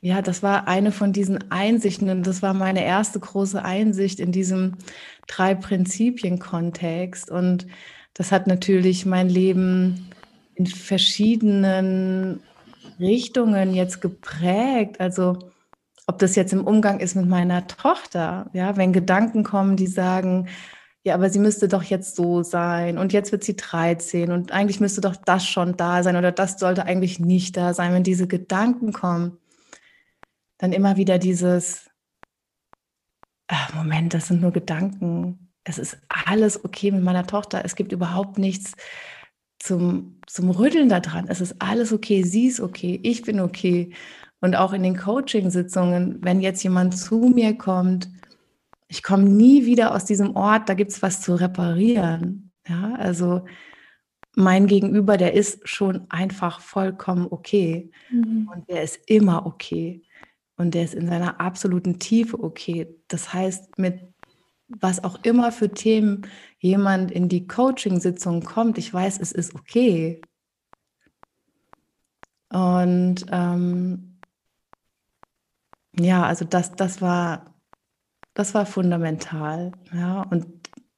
ja, 0.00 0.22
das 0.22 0.42
war 0.42 0.66
eine 0.66 0.90
von 0.90 1.12
diesen 1.12 1.50
Einsichten 1.50 2.08
und 2.10 2.26
das 2.26 2.42
war 2.42 2.54
meine 2.54 2.84
erste 2.84 3.20
große 3.20 3.62
Einsicht 3.64 4.18
in 4.18 4.32
diesem 4.32 4.76
drei 5.26 5.54
Prinzipien-Kontext. 5.54 7.30
Und 7.30 7.66
das 8.14 8.32
hat 8.32 8.46
natürlich 8.46 9.06
mein 9.06 9.28
Leben 9.28 10.10
in 10.54 10.66
verschiedenen 10.66 12.42
Richtungen 12.98 13.74
jetzt 13.74 14.00
geprägt. 14.00 15.00
Also 15.00 15.38
ob 16.06 16.18
das 16.18 16.34
jetzt 16.34 16.52
im 16.52 16.66
Umgang 16.66 17.00
ist 17.00 17.14
mit 17.14 17.28
meiner 17.28 17.66
Tochter, 17.66 18.50
ja, 18.52 18.76
wenn 18.76 18.92
Gedanken 18.92 19.44
kommen, 19.44 19.76
die 19.76 19.86
sagen, 19.86 20.48
ja, 21.04 21.14
aber 21.14 21.30
sie 21.30 21.40
müsste 21.40 21.66
doch 21.66 21.82
jetzt 21.82 22.14
so 22.14 22.42
sein 22.42 22.96
und 22.96 23.12
jetzt 23.12 23.32
wird 23.32 23.42
sie 23.42 23.56
13 23.56 24.30
und 24.30 24.52
eigentlich 24.52 24.78
müsste 24.80 25.00
doch 25.00 25.16
das 25.16 25.44
schon 25.46 25.76
da 25.76 26.02
sein 26.02 26.16
oder 26.16 26.30
das 26.30 26.58
sollte 26.58 26.84
eigentlich 26.84 27.18
nicht 27.18 27.56
da 27.56 27.74
sein. 27.74 27.92
Wenn 27.92 28.04
diese 28.04 28.28
Gedanken 28.28 28.92
kommen, 28.92 29.38
dann 30.58 30.72
immer 30.72 30.96
wieder 30.96 31.18
dieses, 31.18 31.90
ach, 33.48 33.74
Moment, 33.74 34.14
das 34.14 34.28
sind 34.28 34.40
nur 34.40 34.52
Gedanken. 34.52 35.52
Es 35.64 35.78
ist 35.78 35.98
alles 36.08 36.64
okay 36.64 36.92
mit 36.92 37.02
meiner 37.02 37.26
Tochter. 37.26 37.64
Es 37.64 37.74
gibt 37.74 37.92
überhaupt 37.92 38.38
nichts 38.38 38.74
zum, 39.58 40.20
zum 40.28 40.50
Rütteln 40.50 40.88
daran. 40.88 41.26
Es 41.28 41.40
ist 41.40 41.56
alles 41.60 41.92
okay. 41.92 42.22
Sie 42.22 42.46
ist 42.46 42.60
okay. 42.60 43.00
Ich 43.02 43.22
bin 43.22 43.40
okay. 43.40 43.92
Und 44.40 44.54
auch 44.56 44.72
in 44.72 44.84
den 44.84 44.96
Coaching-Sitzungen, 44.96 46.18
wenn 46.22 46.40
jetzt 46.40 46.62
jemand 46.62 46.96
zu 46.96 47.32
mir 47.34 47.56
kommt, 47.58 48.08
ich 48.92 49.02
komme 49.02 49.24
nie 49.24 49.64
wieder 49.64 49.94
aus 49.94 50.04
diesem 50.04 50.36
Ort, 50.36 50.68
da 50.68 50.74
gibt 50.74 50.90
es 50.90 51.00
was 51.00 51.22
zu 51.22 51.34
reparieren. 51.34 52.52
Ja, 52.68 52.94
also 52.96 53.46
mein 54.36 54.66
Gegenüber, 54.66 55.16
der 55.16 55.32
ist 55.32 55.66
schon 55.66 56.04
einfach 56.10 56.60
vollkommen 56.60 57.26
okay. 57.30 57.90
Mhm. 58.10 58.50
Und 58.54 58.68
der 58.68 58.82
ist 58.82 59.00
immer 59.06 59.46
okay. 59.46 60.02
Und 60.58 60.74
der 60.74 60.84
ist 60.84 60.92
in 60.92 61.08
seiner 61.08 61.40
absoluten 61.40 62.00
Tiefe 62.00 62.38
okay. 62.38 62.94
Das 63.08 63.32
heißt, 63.32 63.78
mit 63.78 64.12
was 64.68 65.02
auch 65.02 65.18
immer 65.22 65.52
für 65.52 65.70
Themen 65.70 66.26
jemand 66.58 67.10
in 67.10 67.30
die 67.30 67.46
Coaching-Sitzung 67.46 68.42
kommt, 68.42 68.76
ich 68.76 68.92
weiß, 68.92 69.18
es 69.20 69.32
ist 69.32 69.54
okay. 69.54 70.20
Und 72.50 73.24
ähm, 73.30 74.18
ja, 75.98 76.26
also 76.26 76.44
das, 76.44 76.72
das 76.72 77.00
war 77.00 77.51
das 78.34 78.54
war 78.54 78.66
fundamental. 78.66 79.72
Ja, 79.92 80.22
und 80.22 80.46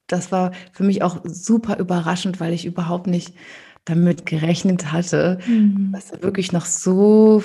das 0.07 0.31
war 0.31 0.51
für 0.73 0.83
mich 0.83 1.01
auch 1.03 1.21
super 1.23 1.77
überraschend, 1.79 2.39
weil 2.39 2.53
ich 2.53 2.65
überhaupt 2.65 3.07
nicht 3.07 3.33
damit 3.85 4.25
gerechnet 4.25 4.91
hatte, 4.91 5.39
mhm. 5.47 5.91
dass 5.93 6.11
da 6.11 6.21
wirklich 6.21 6.51
noch 6.51 6.65
so, 6.65 7.43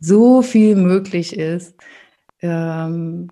so 0.00 0.42
viel 0.42 0.74
möglich 0.76 1.36
ist 1.36 1.74
ähm, 2.40 3.28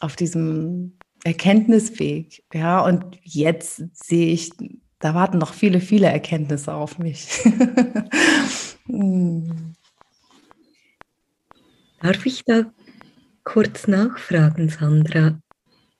auf 0.00 0.16
diesem 0.16 0.94
Erkenntnisweg. 1.24 2.42
Ja, 2.52 2.80
und 2.80 3.04
jetzt 3.22 3.82
sehe 3.92 4.28
ich, 4.28 4.50
da 4.98 5.14
warten 5.14 5.38
noch 5.38 5.52
viele, 5.52 5.80
viele 5.80 6.06
Erkenntnisse 6.06 6.74
auf 6.74 6.98
mich. 6.98 7.28
Hm. 8.86 9.74
Darf 12.02 12.26
ich 12.26 12.44
da 12.44 12.64
kurz 13.52 13.88
nachfragen, 13.88 14.68
Sandra? 14.68 15.36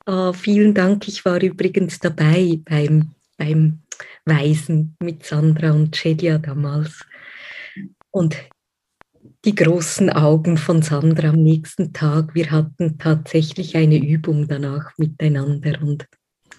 Oh, 0.06 0.32
vielen 0.32 0.72
Dank. 0.72 1.08
Ich 1.08 1.24
war 1.24 1.42
übrigens 1.42 1.98
dabei 1.98 2.60
beim, 2.64 3.10
beim 3.36 3.80
Weisen 4.24 4.96
mit 5.00 5.26
Sandra 5.26 5.72
und 5.72 5.96
Celia 5.96 6.38
damals. 6.38 7.04
Und 8.12 8.36
die 9.44 9.54
großen 9.54 10.10
Augen 10.10 10.58
von 10.58 10.82
Sandra 10.82 11.30
am 11.30 11.42
nächsten 11.42 11.92
Tag. 11.92 12.36
Wir 12.36 12.52
hatten 12.52 12.98
tatsächlich 12.98 13.76
eine 13.76 13.96
Übung 13.98 14.46
danach 14.46 14.96
miteinander 14.96 15.80
und, 15.82 16.06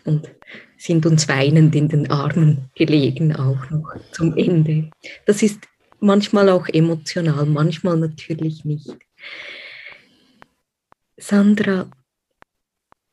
und 0.03 0.29
sind 0.77 1.05
uns 1.05 1.29
weinend 1.29 1.73
in 1.73 1.87
den 1.87 2.11
Armen 2.11 2.69
gelegen, 2.75 3.33
auch 3.33 3.69
noch 3.69 3.95
zum 4.11 4.35
Ende. 4.35 4.89
Das 5.25 5.41
ist 5.41 5.61
manchmal 6.01 6.49
auch 6.49 6.67
emotional, 6.67 7.45
manchmal 7.45 7.97
natürlich 7.97 8.65
nicht. 8.65 8.97
Sandra, 11.21 11.89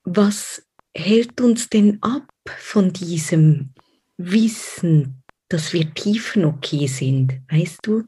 was 0.05 0.67
hält 0.97 1.41
uns 1.43 1.69
denn 1.69 1.99
ab 2.03 2.27
von 2.57 2.91
diesem 2.91 3.75
Wissen, 4.17 5.23
dass 5.49 5.75
wir 5.75 5.93
tiefen 5.93 6.47
okay 6.47 6.87
sind? 6.87 7.41
Weißt 7.51 7.81
du, 7.83 8.05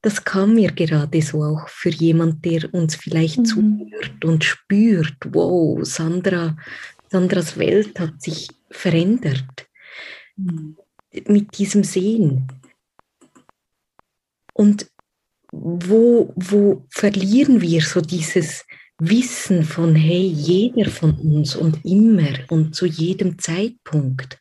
das 0.00 0.24
kam 0.24 0.54
mir 0.54 0.72
gerade 0.72 1.20
so 1.20 1.44
auch 1.44 1.68
für 1.68 1.90
jemand, 1.90 2.42
der 2.44 2.72
uns 2.72 2.96
vielleicht 2.96 3.38
mhm. 3.38 3.44
zuhört 3.44 4.24
und 4.24 4.44
spürt, 4.44 5.16
wow, 5.26 5.78
Sandra, 5.84 6.56
Sandras 7.10 7.58
Welt 7.58 8.00
hat 8.00 8.22
sich 8.22 8.48
verändert 8.70 9.68
mhm. 10.36 10.78
mit 11.26 11.58
diesem 11.58 11.84
Sehen. 11.84 12.46
Und 14.54 14.90
wo, 15.52 16.32
wo 16.34 16.86
verlieren 16.88 17.60
wir 17.60 17.82
so 17.82 18.00
dieses 18.00 18.64
Wissen 18.98 19.62
von, 19.62 19.94
hey, 19.94 20.26
jeder 20.26 20.90
von 20.90 21.14
uns 21.14 21.54
und 21.54 21.84
immer 21.84 22.30
und 22.48 22.74
zu 22.74 22.86
jedem 22.86 23.38
Zeitpunkt? 23.38 24.40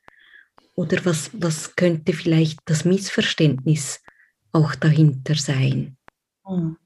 Oder 0.73 1.05
was, 1.05 1.29
was 1.33 1.75
könnte 1.75 2.13
vielleicht 2.13 2.59
das 2.65 2.85
Missverständnis 2.85 4.01
auch 4.51 4.75
dahinter 4.75 5.35
sein? 5.35 5.97
Hm. 6.45 6.77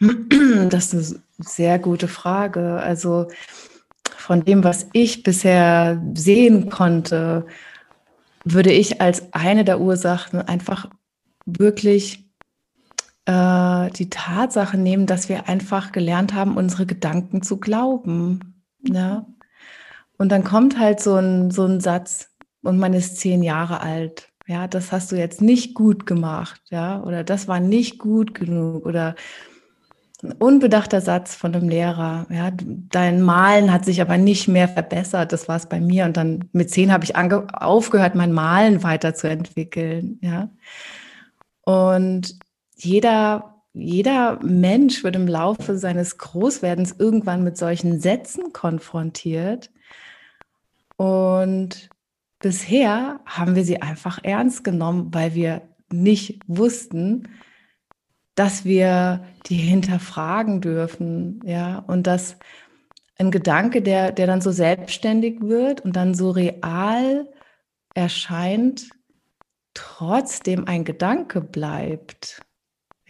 Das 0.70 0.94
ist 0.94 1.14
eine 1.14 1.22
sehr 1.38 1.78
gute 1.78 2.08
Frage. 2.08 2.78
Also 2.78 3.28
von 4.16 4.44
dem, 4.44 4.64
was 4.64 4.86
ich 4.92 5.22
bisher 5.22 6.02
sehen 6.14 6.70
konnte, 6.70 7.46
würde 8.44 8.72
ich 8.72 9.00
als 9.00 9.32
eine 9.32 9.64
der 9.64 9.80
Ursachen 9.80 10.40
einfach 10.40 10.88
wirklich 11.46 12.29
äh, 13.30 13.90
die 13.92 14.10
Tatsache 14.10 14.76
nehmen, 14.76 15.06
dass 15.06 15.28
wir 15.28 15.48
einfach 15.48 15.92
gelernt 15.92 16.34
haben, 16.34 16.56
unsere 16.56 16.84
Gedanken 16.84 17.42
zu 17.42 17.58
glauben. 17.58 18.64
Ja? 18.82 19.26
Und 20.18 20.32
dann 20.32 20.42
kommt 20.42 20.78
halt 20.78 21.00
so 21.00 21.14
ein, 21.14 21.50
so 21.50 21.64
ein 21.64 21.80
Satz, 21.80 22.28
und 22.62 22.78
man 22.78 22.92
ist 22.92 23.16
zehn 23.16 23.42
Jahre 23.42 23.80
alt. 23.80 24.28
Ja, 24.46 24.66
das 24.66 24.92
hast 24.92 25.12
du 25.12 25.16
jetzt 25.16 25.40
nicht 25.40 25.74
gut 25.74 26.06
gemacht, 26.06 26.60
ja, 26.70 27.02
oder 27.04 27.22
das 27.22 27.46
war 27.46 27.60
nicht 27.60 27.98
gut 27.98 28.34
genug, 28.34 28.84
oder 28.84 29.14
ein 30.22 30.32
unbedachter 30.32 31.00
Satz 31.00 31.34
von 31.34 31.54
einem 31.54 31.68
Lehrer, 31.68 32.26
ja, 32.30 32.50
dein 32.52 33.22
Malen 33.22 33.72
hat 33.72 33.84
sich 33.84 34.02
aber 34.02 34.18
nicht 34.18 34.48
mehr 34.48 34.68
verbessert, 34.68 35.32
das 35.32 35.48
war 35.48 35.56
es 35.56 35.66
bei 35.66 35.80
mir. 35.80 36.04
Und 36.04 36.16
dann 36.16 36.50
mit 36.52 36.70
zehn 36.70 36.92
habe 36.92 37.04
ich 37.04 37.16
aufgehört, 37.16 38.14
mein 38.16 38.32
Malen 38.32 38.82
weiterzuentwickeln, 38.82 40.18
ja. 40.20 40.50
Und 41.64 42.38
jeder, 42.84 43.62
jeder 43.72 44.38
Mensch 44.42 45.04
wird 45.04 45.16
im 45.16 45.28
Laufe 45.28 45.78
seines 45.78 46.18
Großwerdens 46.18 46.96
irgendwann 46.98 47.44
mit 47.44 47.56
solchen 47.56 48.00
Sätzen 48.00 48.52
konfrontiert. 48.52 49.70
Und 50.96 51.90
bisher 52.38 53.20
haben 53.26 53.54
wir 53.54 53.64
sie 53.64 53.82
einfach 53.82 54.18
ernst 54.22 54.64
genommen, 54.64 55.12
weil 55.12 55.34
wir 55.34 55.62
nicht 55.92 56.40
wussten, 56.46 57.28
dass 58.34 58.64
wir 58.64 59.24
die 59.46 59.56
hinterfragen 59.56 60.60
dürfen, 60.60 61.40
ja, 61.44 61.78
und 61.78 62.06
dass 62.06 62.36
ein 63.18 63.30
Gedanke, 63.30 63.82
der, 63.82 64.12
der 64.12 64.26
dann 64.26 64.40
so 64.40 64.50
selbstständig 64.50 65.42
wird 65.42 65.82
und 65.82 65.94
dann 65.94 66.14
so 66.14 66.30
real 66.30 67.28
erscheint, 67.94 68.88
trotzdem 69.74 70.66
ein 70.66 70.84
Gedanke 70.84 71.42
bleibt. 71.42 72.40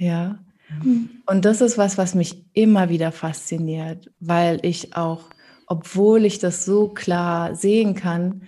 Ja. 0.00 0.38
Mhm. 0.82 1.10
Und 1.26 1.44
das 1.44 1.60
ist 1.60 1.78
was, 1.78 1.98
was 1.98 2.14
mich 2.14 2.44
immer 2.54 2.88
wieder 2.88 3.12
fasziniert, 3.12 4.10
weil 4.18 4.58
ich 4.62 4.96
auch, 4.96 5.24
obwohl 5.66 6.24
ich 6.24 6.38
das 6.38 6.64
so 6.64 6.88
klar 6.88 7.54
sehen 7.54 7.94
kann, 7.94 8.42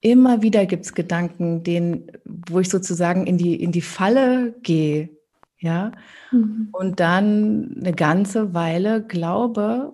immer 0.00 0.42
wieder 0.42 0.64
gibt 0.66 0.84
es 0.84 0.94
Gedanken, 0.94 1.62
denen, 1.64 2.12
wo 2.24 2.60
ich 2.60 2.70
sozusagen 2.70 3.26
in 3.26 3.38
die, 3.38 3.60
in 3.60 3.72
die 3.72 3.82
Falle 3.82 4.54
gehe, 4.62 5.10
ja, 5.58 5.92
mhm. 6.30 6.68
und 6.72 7.00
dann 7.00 7.76
eine 7.78 7.92
ganze 7.92 8.54
Weile 8.54 9.04
glaube, 9.04 9.92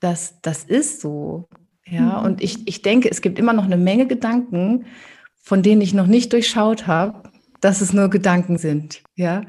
dass 0.00 0.40
das 0.42 0.64
ist 0.64 1.00
so, 1.00 1.48
ja, 1.86 2.20
mhm. 2.20 2.26
und 2.26 2.42
ich, 2.42 2.66
ich 2.66 2.82
denke, 2.82 3.10
es 3.10 3.20
gibt 3.20 3.38
immer 3.38 3.52
noch 3.52 3.64
eine 3.64 3.76
Menge 3.76 4.06
Gedanken, 4.06 4.86
von 5.42 5.62
denen 5.62 5.82
ich 5.82 5.92
noch 5.92 6.06
nicht 6.06 6.32
durchschaut 6.32 6.86
habe, 6.86 7.23
dass 7.64 7.80
es 7.80 7.94
nur 7.94 8.10
Gedanken 8.10 8.58
sind. 8.58 9.02
Ja? 9.14 9.42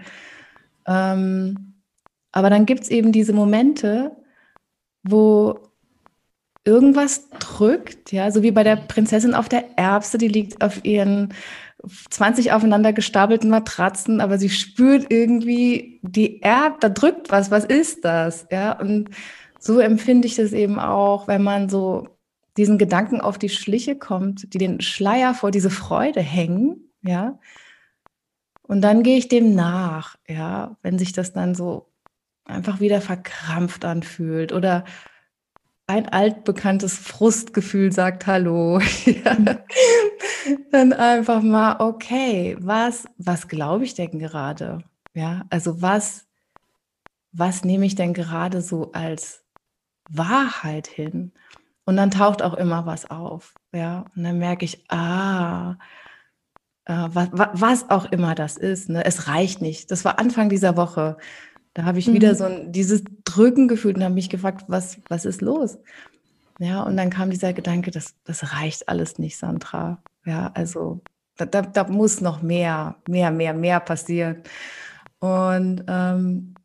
Ähm, 0.88 1.74
aber 2.32 2.50
dann 2.50 2.66
gibt 2.66 2.84
es 2.84 2.90
eben 2.90 3.12
diese 3.12 3.34
Momente, 3.34 4.16
wo 5.04 5.60
irgendwas 6.64 7.30
drückt, 7.40 8.12
ja, 8.12 8.32
so 8.32 8.42
wie 8.42 8.52
bei 8.52 8.64
der 8.64 8.78
Prinzessin 8.78 9.36
auf 9.36 9.50
der 9.50 9.78
Erbse, 9.78 10.18
die 10.18 10.30
liegt 10.30 10.64
auf 10.64 10.84
ihren 10.84 11.34
20 12.10 12.54
aufeinander 12.54 12.94
gestapelten 12.94 13.50
Matratzen, 13.50 14.22
aber 14.22 14.38
sie 14.38 14.50
spürt 14.50 15.08
irgendwie 15.10 16.00
die 16.02 16.42
Erb, 16.42 16.80
da 16.80 16.90
drückt 16.90 17.32
was, 17.32 17.52
was 17.52 17.66
ist 17.66 18.04
das? 18.06 18.48
Ja, 18.50 18.80
und 18.80 19.10
so 19.60 19.80
empfinde 19.80 20.28
ich 20.28 20.36
das 20.36 20.54
eben 20.54 20.80
auch, 20.80 21.28
wenn 21.28 21.44
man 21.44 21.70
so 21.70 22.08
diesen 22.58 22.78
Gedanken 22.78 23.22
auf 23.22 23.38
die 23.38 23.50
Schliche 23.50 23.96
kommt, 23.96 24.54
die 24.54 24.58
den 24.58 24.82
Schleier 24.82 25.34
vor 25.34 25.52
diese 25.52 25.70
Freude 25.70 26.22
hängen, 26.22 26.92
ja, 27.04 27.38
und 28.68 28.82
dann 28.82 29.04
gehe 29.04 29.18
ich 29.18 29.28
dem 29.28 29.56
nach, 29.56 30.18
ja, 30.28 30.78
wenn 30.82 30.98
sich 30.98 31.14
das 31.14 31.34
dann 31.34 31.56
so 31.56 31.92
einfach 32.46 32.80
wieder 32.80 33.02
verkrampft 33.02 33.86
anfühlt 33.86 34.52
oder 34.54 34.86
ein 35.88 36.10
altbekanntes 36.10 36.98
Frustgefühl 36.98 37.92
sagt 37.92 38.26
Hallo, 38.26 38.80
ja, 39.06 39.38
dann 40.72 40.94
einfach 40.94 41.42
mal, 41.42 41.78
okay, 41.80 42.58
was, 42.60 43.06
was 43.18 43.48
glaube 43.48 43.84
ich 43.84 43.94
denn 43.94 44.18
gerade? 44.18 44.84
Ja, 45.14 45.46
also 45.50 45.82
was, 45.82 46.26
was 47.32 47.64
nehme 47.64 47.86
ich 47.86 47.96
denn 47.96 48.14
gerade 48.14 48.62
so 48.62 48.92
als 48.94 49.44
Wahrheit 50.10 50.88
hin? 50.88 51.34
Und 51.86 51.98
dann 51.98 52.10
taucht 52.10 52.42
auch 52.42 52.56
immer 52.56 52.88
was 52.88 53.10
auf. 53.12 53.54
Ja, 53.72 54.06
und 54.16 54.24
dann 54.24 54.40
merke 54.40 54.66
ich, 54.66 54.90
ah, 54.92 55.76
was, 56.86 57.30
was 57.32 57.90
auch 57.90 58.06
immer 58.12 58.36
das 58.36 58.58
ist, 58.58 58.90
ne? 58.90 59.04
es 59.06 59.28
reicht 59.28 59.62
nicht. 59.62 59.90
Das 59.92 60.06
war 60.06 60.20
Anfang 60.20 60.50
dieser 60.50 60.78
Woche. 60.78 61.18
Da 61.74 61.84
habe 61.84 62.00
ich 62.00 62.08
mhm. 62.08 62.14
wieder 62.14 62.36
so 62.36 62.46
ein, 62.46 62.72
dieses 62.72 63.04
Drücken 63.24 63.68
gefühlt 63.68 63.98
und 63.98 64.04
habe 64.04 64.14
mich 64.14 64.30
gefragt, 64.30 64.66
was, 64.68 65.00
was 65.10 65.26
ist 65.26 65.42
los? 65.42 65.78
Ja, 66.60 66.84
und 66.84 66.96
dann 66.96 67.10
kam 67.10 67.32
dieser 67.32 67.54
Gedanke, 67.54 67.92
das, 67.92 68.16
das 68.24 68.54
reicht 68.54 68.88
alles 68.88 69.20
nicht, 69.20 69.38
Sandra. 69.38 70.02
Ja, 70.26 70.52
also 70.54 71.02
da, 71.36 71.46
da, 71.46 71.64
da 71.64 71.84
muss 71.86 72.22
noch 72.22 72.42
mehr, 72.42 72.96
mehr, 73.08 73.32
mehr, 73.32 73.54
mehr 73.54 73.80
passieren. 73.80 74.44
Und, 75.20 75.84
ähm, 75.88 76.56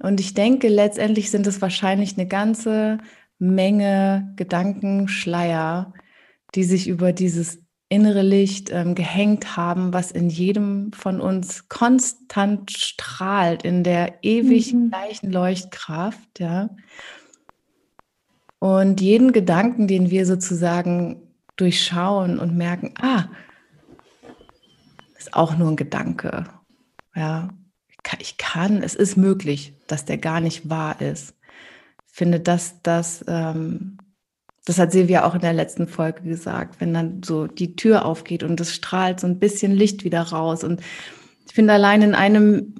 und 0.00 0.20
ich 0.20 0.32
denke, 0.34 0.68
letztendlich 0.68 1.30
sind 1.30 1.46
es 1.46 1.60
wahrscheinlich 1.60 2.16
eine 2.16 2.26
ganze 2.26 2.98
Menge 3.38 4.32
Gedankenschleier, 4.36 5.92
die 6.54 6.64
sich 6.64 6.88
über 6.88 7.12
dieses 7.12 7.60
innere 7.88 8.22
Licht 8.22 8.70
ähm, 8.70 8.94
gehängt 8.94 9.56
haben, 9.56 9.92
was 9.92 10.10
in 10.10 10.28
jedem 10.28 10.92
von 10.92 11.20
uns 11.20 11.68
konstant 11.68 12.70
strahlt, 12.70 13.62
in 13.62 13.82
der 13.82 14.22
ewig 14.22 14.74
mhm. 14.74 14.90
gleichen 14.90 15.32
Leuchtkraft, 15.32 16.38
ja. 16.38 16.70
Und 18.58 19.00
jeden 19.00 19.32
Gedanken, 19.32 19.86
den 19.86 20.10
wir 20.10 20.26
sozusagen 20.26 21.22
durchschauen 21.56 22.38
und 22.38 22.56
merken, 22.56 22.92
ah, 23.00 23.28
ist 25.16 25.34
auch 25.34 25.56
nur 25.56 25.68
ein 25.70 25.76
Gedanke, 25.76 26.44
ja. 27.14 27.48
Ich 28.20 28.38
kann, 28.38 28.82
es 28.82 28.94
ist 28.94 29.16
möglich, 29.16 29.74
dass 29.86 30.06
der 30.06 30.16
gar 30.16 30.40
nicht 30.40 30.70
wahr 30.70 31.00
ist. 31.00 31.34
Ich 32.06 32.14
finde, 32.14 32.40
dass 32.40 32.80
das 32.82 33.22
ähm, 33.28 33.98
das 34.68 34.78
hat 34.78 34.92
Silvia 34.92 35.24
auch 35.24 35.34
in 35.34 35.40
der 35.40 35.54
letzten 35.54 35.88
Folge 35.88 36.22
gesagt, 36.22 36.78
wenn 36.78 36.92
dann 36.92 37.22
so 37.24 37.46
die 37.46 37.74
Tür 37.74 38.04
aufgeht 38.04 38.42
und 38.42 38.60
es 38.60 38.74
strahlt 38.74 39.18
so 39.18 39.26
ein 39.26 39.38
bisschen 39.38 39.72
Licht 39.72 40.04
wieder 40.04 40.20
raus. 40.20 40.62
Und 40.62 40.82
ich 41.46 41.54
finde 41.54 41.72
allein 41.72 42.02
in 42.02 42.14
einem, 42.14 42.74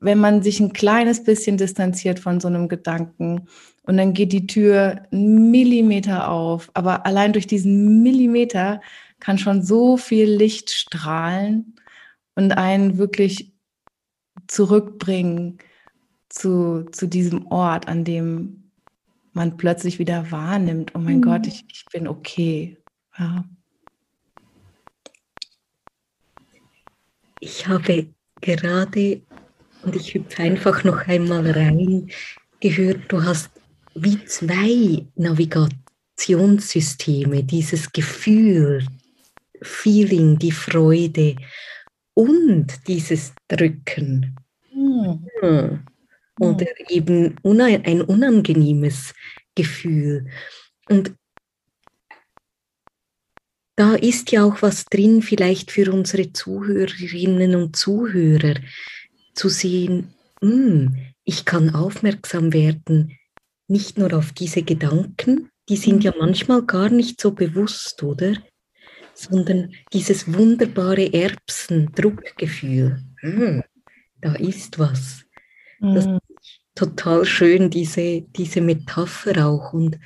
wenn 0.00 0.18
man 0.18 0.42
sich 0.42 0.58
ein 0.58 0.72
kleines 0.72 1.22
bisschen 1.22 1.58
distanziert 1.58 2.18
von 2.18 2.40
so 2.40 2.48
einem 2.48 2.68
Gedanken 2.68 3.46
und 3.82 3.96
dann 3.98 4.14
geht 4.14 4.32
die 4.32 4.48
Tür 4.48 5.02
einen 5.12 5.52
Millimeter 5.52 6.28
auf, 6.28 6.72
aber 6.74 7.06
allein 7.06 7.32
durch 7.32 7.46
diesen 7.46 8.02
Millimeter 8.02 8.80
kann 9.20 9.38
schon 9.38 9.62
so 9.62 9.96
viel 9.96 10.28
Licht 10.28 10.70
strahlen 10.70 11.76
und 12.34 12.50
einen 12.50 12.98
wirklich 12.98 13.52
zurückbringen 14.48 15.58
zu, 16.28 16.86
zu 16.90 17.06
diesem 17.06 17.46
Ort, 17.46 17.86
an 17.86 18.02
dem 18.02 18.65
man 19.36 19.56
plötzlich 19.56 20.00
wieder 20.00 20.32
wahrnimmt, 20.32 20.90
oh 20.94 20.98
mein 20.98 21.18
mhm. 21.18 21.22
Gott, 21.22 21.46
ich, 21.46 21.64
ich 21.70 21.84
bin 21.92 22.08
okay. 22.08 22.76
Ja. 23.16 23.44
Ich 27.38 27.68
habe 27.68 28.08
gerade, 28.40 29.22
und 29.82 29.94
ich 29.94 30.14
hüpfe 30.14 30.42
einfach 30.42 30.82
noch 30.82 31.06
einmal 31.06 31.48
rein, 31.50 32.10
gehört, 32.60 33.12
du 33.12 33.22
hast 33.22 33.50
wie 33.94 34.24
zwei 34.24 35.06
Navigationssysteme, 35.14 37.44
dieses 37.44 37.92
Gefühl, 37.92 38.84
Feeling, 39.62 40.38
die 40.38 40.52
Freude 40.52 41.36
und 42.14 42.88
dieses 42.88 43.34
Drücken. 43.48 44.34
Mhm. 44.72 45.28
Hm 45.40 45.86
oder 46.38 46.66
eben 46.88 47.36
ein 47.44 48.02
unangenehmes 48.02 49.14
Gefühl. 49.54 50.28
Und 50.88 51.14
da 53.76 53.94
ist 53.94 54.32
ja 54.32 54.44
auch 54.44 54.62
was 54.62 54.86
drin, 54.86 55.22
vielleicht 55.22 55.70
für 55.70 55.92
unsere 55.92 56.32
Zuhörerinnen 56.32 57.54
und 57.56 57.76
Zuhörer, 57.76 58.54
zu 59.34 59.50
sehen, 59.50 60.14
hm, 60.40 60.96
ich 61.24 61.44
kann 61.44 61.74
aufmerksam 61.74 62.52
werden, 62.54 63.18
nicht 63.68 63.98
nur 63.98 64.14
auf 64.14 64.32
diese 64.32 64.62
Gedanken, 64.62 65.50
die 65.68 65.76
sind 65.76 66.04
ja 66.04 66.12
mhm. 66.12 66.18
manchmal 66.20 66.62
gar 66.62 66.88
nicht 66.88 67.20
so 67.20 67.32
bewusst, 67.32 68.02
oder? 68.02 68.34
Sondern 69.12 69.74
dieses 69.92 70.32
wunderbare 70.32 71.12
Erbsen-Druckgefühl. 71.12 73.02
Hm, 73.20 73.62
da 74.20 74.34
ist 74.36 74.78
was. 74.78 75.24
Das 75.80 76.06
mhm 76.06 76.18
total 76.76 77.24
schön, 77.24 77.70
diese, 77.70 78.22
diese 78.22 78.60
Metapher 78.60 79.44
auch. 79.44 79.72
Und 79.72 79.98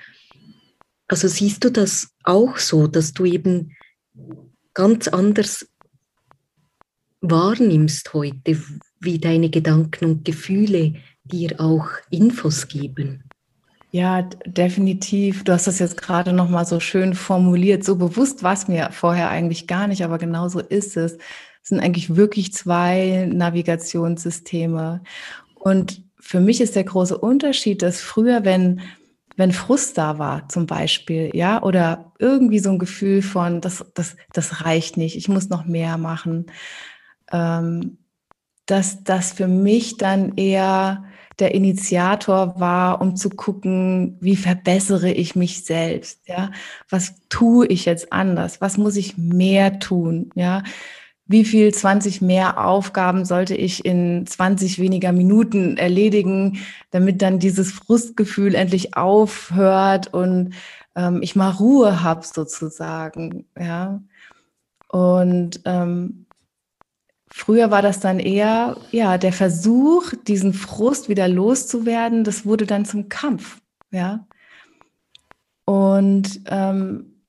also 1.09 1.29
siehst 1.29 1.63
du 1.65 1.71
das 1.71 2.09
auch 2.25 2.57
so, 2.57 2.87
dass 2.87 3.13
du 3.13 3.27
eben 3.27 3.77
ganz 4.73 5.09
anders 5.09 5.69
wahrnimmst 7.21 8.15
heute, 8.15 8.63
wie 9.01 9.19
deine 9.19 9.51
Gedanken 9.51 10.05
und 10.07 10.25
Gefühle 10.25 10.95
dir 11.25 11.61
auch 11.61 11.89
Infos 12.11 12.69
geben? 12.69 13.25
Ja, 13.93 14.23
definitiv. 14.47 15.43
Du 15.43 15.53
hast 15.53 15.67
das 15.67 15.81
jetzt 15.81 16.01
gerade 16.01 16.33
noch 16.33 16.49
mal 16.49 16.65
so 16.65 16.79
schön 16.79 17.15
formuliert. 17.15 17.85
So 17.85 17.97
bewusst 17.97 18.45
war 18.45 18.53
es 18.53 18.69
mir 18.69 18.91
vorher 18.93 19.31
eigentlich 19.31 19.67
gar 19.67 19.89
nicht, 19.89 20.05
aber 20.05 20.19
genau 20.19 20.49
so 20.49 20.61
ist 20.61 20.97
es. 20.97 21.15
Es 21.15 21.69
sind 21.69 21.81
eigentlich 21.81 22.15
wirklich 22.15 22.53
zwei 22.53 23.29
Navigationssysteme. 23.31 25.03
Und 25.57 26.05
für 26.21 26.41
mich 26.41 26.61
ist 26.61 26.77
der 26.77 26.85
große 26.85 27.17
Unterschied, 27.17 27.83
dass 27.83 28.01
früher, 28.01 28.45
wenn, 28.45 28.81
wenn 29.37 29.53
Frust 29.53 29.99
da 29.99 30.19
war, 30.19 30.49
zum 30.49 30.67
Beispiel, 30.67 31.31
ja, 31.35 31.63
oder 31.63 32.13
irgendwie 32.19 32.59
so 32.59 32.71
ein 32.71 32.79
Gefühl 32.79 33.23
von, 33.23 33.61
das, 33.61 33.85
das, 33.95 34.17
das 34.33 34.65
reicht 34.65 34.97
nicht, 34.97 35.17
ich 35.17 35.29
muss 35.29 35.49
noch 35.49 35.65
mehr 35.65 35.99
machen, 35.99 36.47
ähm, 37.33 37.99
dass 38.67 39.03
das 39.03 39.33
für 39.33 39.49
mich 39.49 39.97
dann 39.97 40.37
eher 40.37 41.05
der 41.39 41.55
Initiator 41.55 42.61
war, 42.61 43.01
um 43.01 43.17
zu 43.17 43.31
gucken, 43.31 44.19
wie 44.21 44.37
verbessere 44.37 45.11
ich 45.11 45.35
mich 45.35 45.65
selbst, 45.65 46.29
ja, 46.29 46.51
was 46.89 47.15
tue 47.29 47.67
ich 47.67 47.87
jetzt 47.87 48.13
anders, 48.13 48.61
was 48.61 48.77
muss 48.77 48.97
ich 48.97 49.17
mehr 49.17 49.79
tun, 49.79 50.31
ja, 50.35 50.63
wie 51.31 51.45
viel 51.45 51.73
20 51.73 52.23
mehr 52.23 52.67
Aufgaben 52.67 53.25
sollte 53.25 53.55
ich 53.55 53.85
in 53.85 54.27
20 54.27 54.81
weniger 54.81 55.13
Minuten 55.13 55.77
erledigen, 55.77 56.59
damit 56.91 57.23
dann 57.23 57.39
dieses 57.39 57.71
Frustgefühl 57.71 58.57
endlich 58.57 58.97
aufhört 58.97 60.13
und 60.13 60.55
ähm, 60.97 61.23
ich 61.23 61.37
mal 61.37 61.51
Ruhe 61.51 62.03
habe 62.03 62.27
sozusagen, 62.27 63.47
ja. 63.57 64.03
Und 64.89 65.61
ähm, 65.67 66.27
früher 67.29 67.71
war 67.71 67.83
das 67.83 68.01
dann 68.01 68.19
eher, 68.19 68.77
ja, 68.91 69.17
der 69.17 69.33
Versuch, 69.33 70.13
diesen 70.27 70.53
Frust 70.53 71.09
wieder 71.09 71.29
loszuwerden, 71.29 72.25
das 72.25 72.45
wurde 72.45 72.67
dann 72.67 72.85
zum 72.85 73.09
Kampf, 73.09 73.61
ja. 73.93 74.27
Und 75.65 76.41
ähm, 76.47 77.23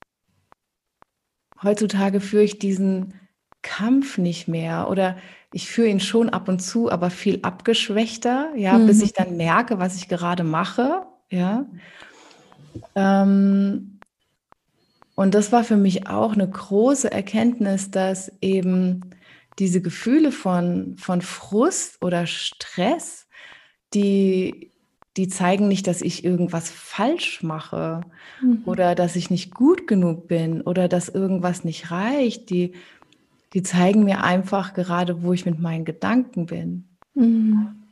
heutzutage 1.62 2.20
führe 2.20 2.46
ich 2.46 2.58
diesen 2.58 3.21
Kampf 3.62 4.18
nicht 4.18 4.48
mehr 4.48 4.90
oder 4.90 5.18
ich 5.54 5.70
führe 5.70 5.90
ihn 5.90 6.00
schon 6.00 6.30
ab 6.30 6.48
und 6.48 6.60
zu, 6.60 6.92
aber 6.92 7.10
viel 7.10 7.40
abgeschwächter, 7.42 8.52
ja, 8.56 8.78
mhm. 8.78 8.88
bis 8.88 9.02
ich 9.02 9.14
dann 9.14 9.38
merke, 9.38 9.80
was 9.80 9.98
ich 9.98 10.08
gerade 10.08 10.44
mache, 10.44 11.06
ja. 11.30 11.66
Ähm, 12.96 14.00
und 15.16 15.34
das 15.34 15.52
war 15.52 15.64
für 15.64 15.76
mich 15.76 16.08
auch 16.08 16.34
eine 16.34 16.50
große 16.50 17.12
Erkenntnis, 17.12 17.92
dass 17.92 18.32
eben 18.42 19.02
diese 19.60 19.82
Gefühle 19.82 20.32
von, 20.32 20.96
von 20.98 21.22
Frust 21.22 22.02
oder 22.02 22.26
Stress, 22.26 23.28
die, 23.94 24.72
die 25.18 25.28
zeigen 25.28 25.68
nicht, 25.68 25.88
dass 25.88 26.02
ich 26.02 26.24
irgendwas 26.24 26.72
falsch 26.72 27.44
mache 27.44 28.02
mhm. 28.42 28.62
oder 28.66 28.96
dass 28.96 29.18
ich 29.18 29.30
nicht 29.30 29.54
gut 29.54 29.86
genug 29.86 30.28
bin 30.30 30.62
oder 30.62 30.88
dass 30.88 31.10
irgendwas 31.10 31.66
nicht 31.66 31.92
reicht. 31.92 32.50
Die, 32.50 32.74
die 33.54 33.64
zeigen 33.64 34.04
mir 34.04 34.24
einfach 34.24 34.74
gerade, 34.74 35.24
wo 35.24 35.34
ich 35.34 35.46
mit 35.46 35.60
meinen 35.60 35.86
Gedanken 35.86 36.46
bin. 36.46 36.90
Mhm. 37.14 37.84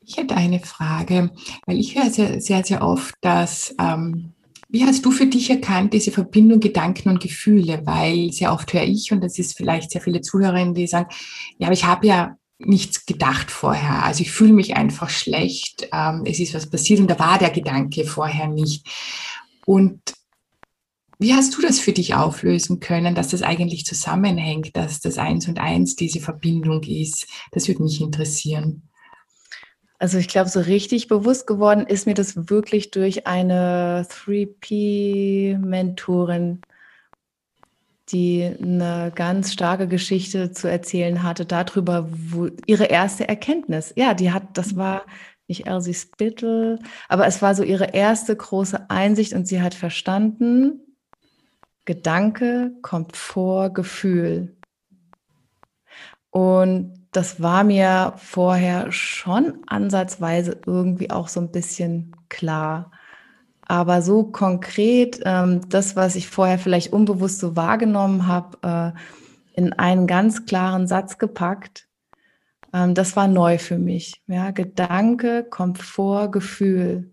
Ich 0.00 0.16
hätte 0.16 0.36
eine 0.36 0.60
Frage, 0.60 1.30
weil 1.66 1.78
ich 1.78 1.96
höre 1.96 2.10
sehr, 2.10 2.40
sehr, 2.40 2.64
sehr 2.64 2.82
oft, 2.82 3.14
dass 3.22 3.74
ähm, 3.78 4.34
Wie 4.72 4.86
hast 4.86 5.04
du 5.04 5.10
für 5.10 5.26
dich 5.26 5.50
erkannt, 5.50 5.92
diese 5.92 6.10
Verbindung 6.10 6.58
Gedanken 6.58 7.10
und 7.10 7.20
Gefühle? 7.20 7.82
Weil 7.84 8.32
sehr 8.32 8.54
oft 8.54 8.72
höre 8.72 8.84
ich, 8.84 9.12
und 9.12 9.22
das 9.22 9.38
ist 9.38 9.54
vielleicht 9.54 9.90
sehr 9.90 10.00
viele 10.00 10.22
Zuhörerinnen, 10.22 10.72
die 10.72 10.86
sagen, 10.86 11.10
ja, 11.58 11.66
aber 11.66 11.74
ich 11.74 11.84
habe 11.84 12.06
ja 12.06 12.36
nichts 12.58 13.04
gedacht 13.04 13.50
vorher. 13.50 14.02
Also 14.02 14.22
ich 14.22 14.30
fühle 14.32 14.54
mich 14.54 14.74
einfach 14.74 15.10
schlecht. 15.10 15.88
Ähm, 15.92 16.22
es 16.24 16.40
ist 16.40 16.54
was 16.54 16.70
passiert 16.70 17.00
und 17.00 17.10
da 17.10 17.18
war 17.18 17.38
der 17.38 17.50
Gedanke 17.50 18.04
vorher 18.06 18.48
nicht. 18.48 18.86
Und 19.66 20.00
wie 21.22 21.34
hast 21.34 21.56
du 21.56 21.62
das 21.62 21.80
für 21.80 21.92
dich 21.92 22.14
auflösen 22.14 22.80
können, 22.80 23.14
dass 23.14 23.28
das 23.28 23.40
eigentlich 23.42 23.86
zusammenhängt, 23.86 24.76
dass 24.76 25.00
das 25.00 25.16
Eins 25.16 25.48
und 25.48 25.58
Eins 25.58 25.96
diese 25.96 26.20
Verbindung 26.20 26.82
ist? 26.82 27.26
Das 27.52 27.68
würde 27.68 27.84
mich 27.84 27.98
interessieren. 28.00 28.82
Also 29.98 30.18
ich 30.18 30.28
glaube, 30.28 30.50
so 30.50 30.60
richtig 30.60 31.06
bewusst 31.06 31.46
geworden 31.46 31.86
ist 31.86 32.06
mir 32.06 32.14
das 32.14 32.50
wirklich 32.50 32.90
durch 32.90 33.26
eine 33.28 34.04
3P-Mentorin, 34.10 36.60
die 38.08 38.52
eine 38.60 39.12
ganz 39.14 39.52
starke 39.52 39.86
Geschichte 39.86 40.50
zu 40.50 40.68
erzählen 40.68 41.22
hatte 41.22 41.46
darüber, 41.46 42.08
wo 42.10 42.48
ihre 42.66 42.86
erste 42.86 43.28
Erkenntnis. 43.28 43.92
Ja, 43.96 44.14
die 44.14 44.32
hat, 44.32 44.42
das 44.54 44.74
war 44.74 45.06
nicht 45.46 45.68
Elsie 45.68 45.94
Spittle, 45.94 46.80
aber 47.08 47.28
es 47.28 47.40
war 47.40 47.54
so 47.54 47.62
ihre 47.62 47.94
erste 47.94 48.34
große 48.34 48.90
Einsicht 48.90 49.34
und 49.34 49.46
sie 49.46 49.62
hat 49.62 49.74
verstanden, 49.74 50.80
Gedanke 51.84 52.72
kommt 52.82 53.16
vor 53.16 53.70
Gefühl. 53.70 54.56
Und 56.30 56.94
das 57.12 57.42
war 57.42 57.62
mir 57.62 58.14
vorher 58.16 58.90
schon 58.90 59.62
ansatzweise 59.66 60.60
irgendwie 60.66 61.10
auch 61.10 61.28
so 61.28 61.40
ein 61.40 61.50
bisschen 61.50 62.16
klar. 62.28 62.90
Aber 63.62 64.02
so 64.02 64.24
konkret, 64.24 65.20
ähm, 65.24 65.60
das, 65.68 65.94
was 65.94 66.16
ich 66.16 66.28
vorher 66.28 66.58
vielleicht 66.58 66.92
unbewusst 66.92 67.38
so 67.38 67.54
wahrgenommen 67.54 68.26
habe, 68.26 68.94
äh, 68.96 69.58
in 69.60 69.72
einen 69.74 70.06
ganz 70.06 70.46
klaren 70.46 70.86
Satz 70.86 71.18
gepackt, 71.18 71.86
ähm, 72.72 72.94
das 72.94 73.16
war 73.16 73.28
neu 73.28 73.58
für 73.58 73.78
mich. 73.78 74.22
Ja, 74.26 74.50
Gedanke 74.50 75.44
kommt 75.44 75.78
vor 75.78 76.30
Gefühl. 76.30 77.10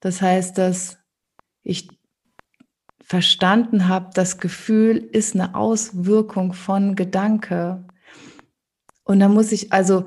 Das 0.00 0.22
heißt, 0.22 0.56
dass 0.58 0.98
ich 1.62 1.97
verstanden 3.08 3.88
habe, 3.88 4.10
das 4.12 4.38
Gefühl 4.38 4.98
ist 4.98 5.34
eine 5.34 5.54
Auswirkung 5.54 6.52
von 6.52 6.94
Gedanke. 6.94 7.82
Und 9.04 9.20
dann 9.20 9.32
muss 9.32 9.50
ich, 9.50 9.72
also, 9.72 10.04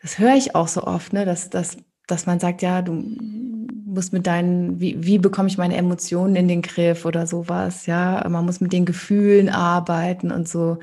das 0.00 0.20
höre 0.20 0.36
ich 0.36 0.54
auch 0.54 0.68
so 0.68 0.84
oft, 0.84 1.12
ne, 1.12 1.24
dass, 1.24 1.50
dass, 1.50 1.78
dass 2.06 2.26
man 2.26 2.38
sagt, 2.38 2.62
ja, 2.62 2.80
du 2.80 2.92
musst 2.92 4.12
mit 4.12 4.28
deinen, 4.28 4.78
wie, 4.78 5.04
wie 5.04 5.18
bekomme 5.18 5.48
ich 5.48 5.58
meine 5.58 5.76
Emotionen 5.76 6.36
in 6.36 6.46
den 6.46 6.62
Griff 6.62 7.04
oder 7.04 7.26
sowas, 7.26 7.86
ja, 7.86 8.24
man 8.28 8.46
muss 8.46 8.60
mit 8.60 8.72
den 8.72 8.84
Gefühlen 8.84 9.48
arbeiten 9.48 10.30
und 10.30 10.48
so. 10.48 10.78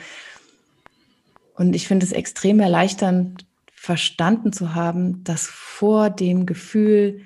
Und 1.56 1.74
ich 1.74 1.88
finde 1.88 2.06
es 2.06 2.12
extrem 2.12 2.60
erleichternd, 2.60 3.46
verstanden 3.72 4.52
zu 4.52 4.76
haben, 4.76 5.24
dass 5.24 5.48
vor 5.48 6.10
dem 6.10 6.46
Gefühl 6.46 7.22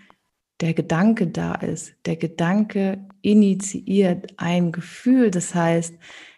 der 0.62 0.76
Gedanke 0.76 1.26
da 1.26 1.56
ist. 1.56 1.94
Der 2.06 2.15
Gedanke 2.15 3.09
initiiert 3.21 4.34
ein 4.38 4.71
Gefühl. 4.71 5.32
Das 5.32 5.55
heißt, 5.55 5.95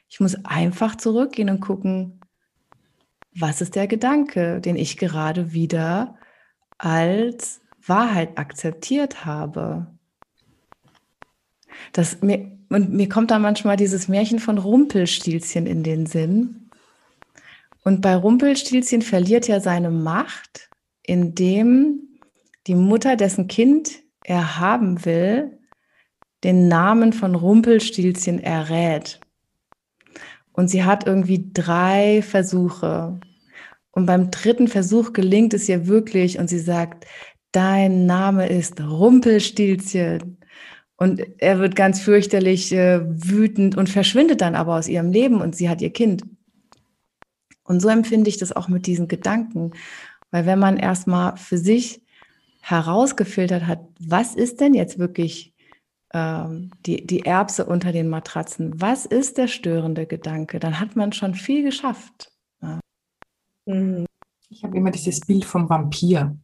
ich 0.10 0.20
muss 0.20 0.44
einfach 0.46 0.96
zurückgehen 0.96 1.50
und 1.50 1.60
gucken, 1.62 2.20
was 3.34 3.62
ist 3.62 3.76
der 3.76 3.88
Gedanke, 3.88 4.60
den 4.60 4.76
ich 4.76 4.98
gerade 4.98 5.54
wieder 5.54 6.16
als 6.78 7.62
Wahrheit 7.86 8.38
akzeptiert 8.38 9.26
habe. 9.26 9.88
Das, 11.94 12.22
mir, 12.22 12.58
und 12.70 12.92
mir 12.92 13.10
kommt 13.10 13.32
da 13.32 13.40
manchmal 13.40 13.78
dieses 13.78 14.08
Märchen 14.08 14.40
von 14.40 14.58
Rumpelstilzchen 14.58 15.66
in 15.66 15.84
den 15.84 16.06
Sinn. 16.06 16.70
Und 17.84 18.02
bei 18.02 18.16
Rumpelstilzchen 18.16 19.02
verliert 19.02 19.50
er 19.50 19.62
seine 19.62 19.90
Macht, 19.90 20.70
indem 21.04 22.20
die 22.68 22.76
Mutter, 22.76 23.16
dessen 23.16 23.48
Kind 23.48 24.02
er 24.24 24.60
haben 24.60 25.04
will, 25.06 25.58
den 26.44 26.68
Namen 26.68 27.14
von 27.14 27.36
Rumpelstilzchen 27.36 28.40
errät. 28.40 29.20
Und 30.54 30.70
sie 30.70 30.84
hat 30.84 31.06
irgendwie 31.08 31.50
drei 31.54 32.22
Versuche. 32.22 33.20
Und 33.92 34.06
beim 34.06 34.32
dritten 34.32 34.68
Versuch 34.68 35.14
gelingt 35.14 35.54
es 35.54 35.68
ihr 35.70 35.88
wirklich 35.88 36.40
und 36.40 36.50
sie 36.50 36.60
sagt, 36.60 37.06
dein 37.52 38.06
Name 38.06 38.48
ist 38.48 38.80
Rumpelstilzchen. 38.82 40.38
Und 40.96 41.22
er 41.40 41.60
wird 41.60 41.76
ganz 41.76 42.00
fürchterlich 42.00 42.72
äh, 42.74 43.02
wütend 43.04 43.76
und 43.76 43.90
verschwindet 43.90 44.42
dann 44.42 44.56
aber 44.56 44.76
aus 44.76 44.88
ihrem 44.88 45.12
Leben 45.12 45.42
und 45.42 45.56
sie 45.56 45.68
hat 45.68 45.82
ihr 45.82 45.92
Kind. 45.92 46.24
Und 47.64 47.80
so 47.80 47.90
empfinde 47.90 48.30
ich 48.30 48.38
das 48.38 48.56
auch 48.56 48.68
mit 48.68 48.86
diesen 48.86 49.08
Gedanken. 49.08 49.72
Weil 50.30 50.46
wenn 50.46 50.60
man 50.60 50.78
erstmal 50.78 51.38
für 51.38 51.58
sich 51.58 52.02
herausgefiltert 52.62 53.66
hat, 53.66 53.80
was 54.00 54.36
ist 54.36 54.62
denn 54.62 54.74
jetzt 54.74 55.00
wirklich 55.00 55.51
ähm, 56.14 56.72
die, 56.86 57.06
die 57.06 57.26
Erbse 57.26 57.66
unter 57.66 57.92
den 57.92 58.10
Matratzen. 58.10 58.80
Was 58.80 59.06
ist 59.06 59.38
der 59.38 59.48
störende 59.48 60.06
Gedanke? 60.06 60.60
Dann 60.60 60.80
hat 60.80 60.96
man 60.96 61.14
schon 61.14 61.36
viel 61.36 61.64
geschafft. 61.64 62.32
Mhm. 63.66 64.06
Ich 64.50 64.64
habe 64.64 64.78
immer 64.78 64.92
dieses 64.92 65.22
Bild 65.22 65.46
vom 65.46 65.70
Vampir, 65.70 66.38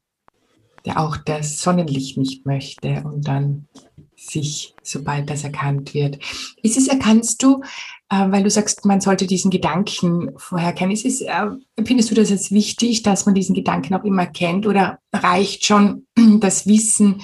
der 0.85 0.99
auch 0.99 1.17
das 1.17 1.61
Sonnenlicht 1.61 2.17
nicht 2.17 2.45
möchte 2.45 3.03
und 3.03 3.27
dann 3.27 3.67
sich, 4.15 4.73
sobald 4.81 5.29
das 5.29 5.43
erkannt 5.43 5.93
wird. 5.93 6.17
Ist 6.63 6.77
es, 6.77 6.87
erkannst 6.87 7.43
du, 7.43 7.61
äh, 8.09 8.31
weil 8.31 8.43
du 8.43 8.49
sagst, 8.49 8.85
man 8.85 9.01
sollte 9.01 9.27
diesen 9.27 9.51
Gedanken 9.51 10.31
vorher 10.37 10.73
kennen, 10.73 10.91
ist 10.91 11.05
es, 11.05 11.21
äh, 11.21 11.47
empfindest 11.75 12.09
du 12.09 12.15
das 12.15 12.31
als 12.31 12.51
wichtig, 12.51 13.03
dass 13.03 13.25
man 13.25 13.35
diesen 13.35 13.53
Gedanken 13.53 13.93
auch 13.93 14.05
immer 14.05 14.25
kennt 14.25 14.65
oder 14.65 14.99
reicht 15.13 15.65
schon 15.65 16.07
das 16.39 16.65
Wissen, 16.65 17.21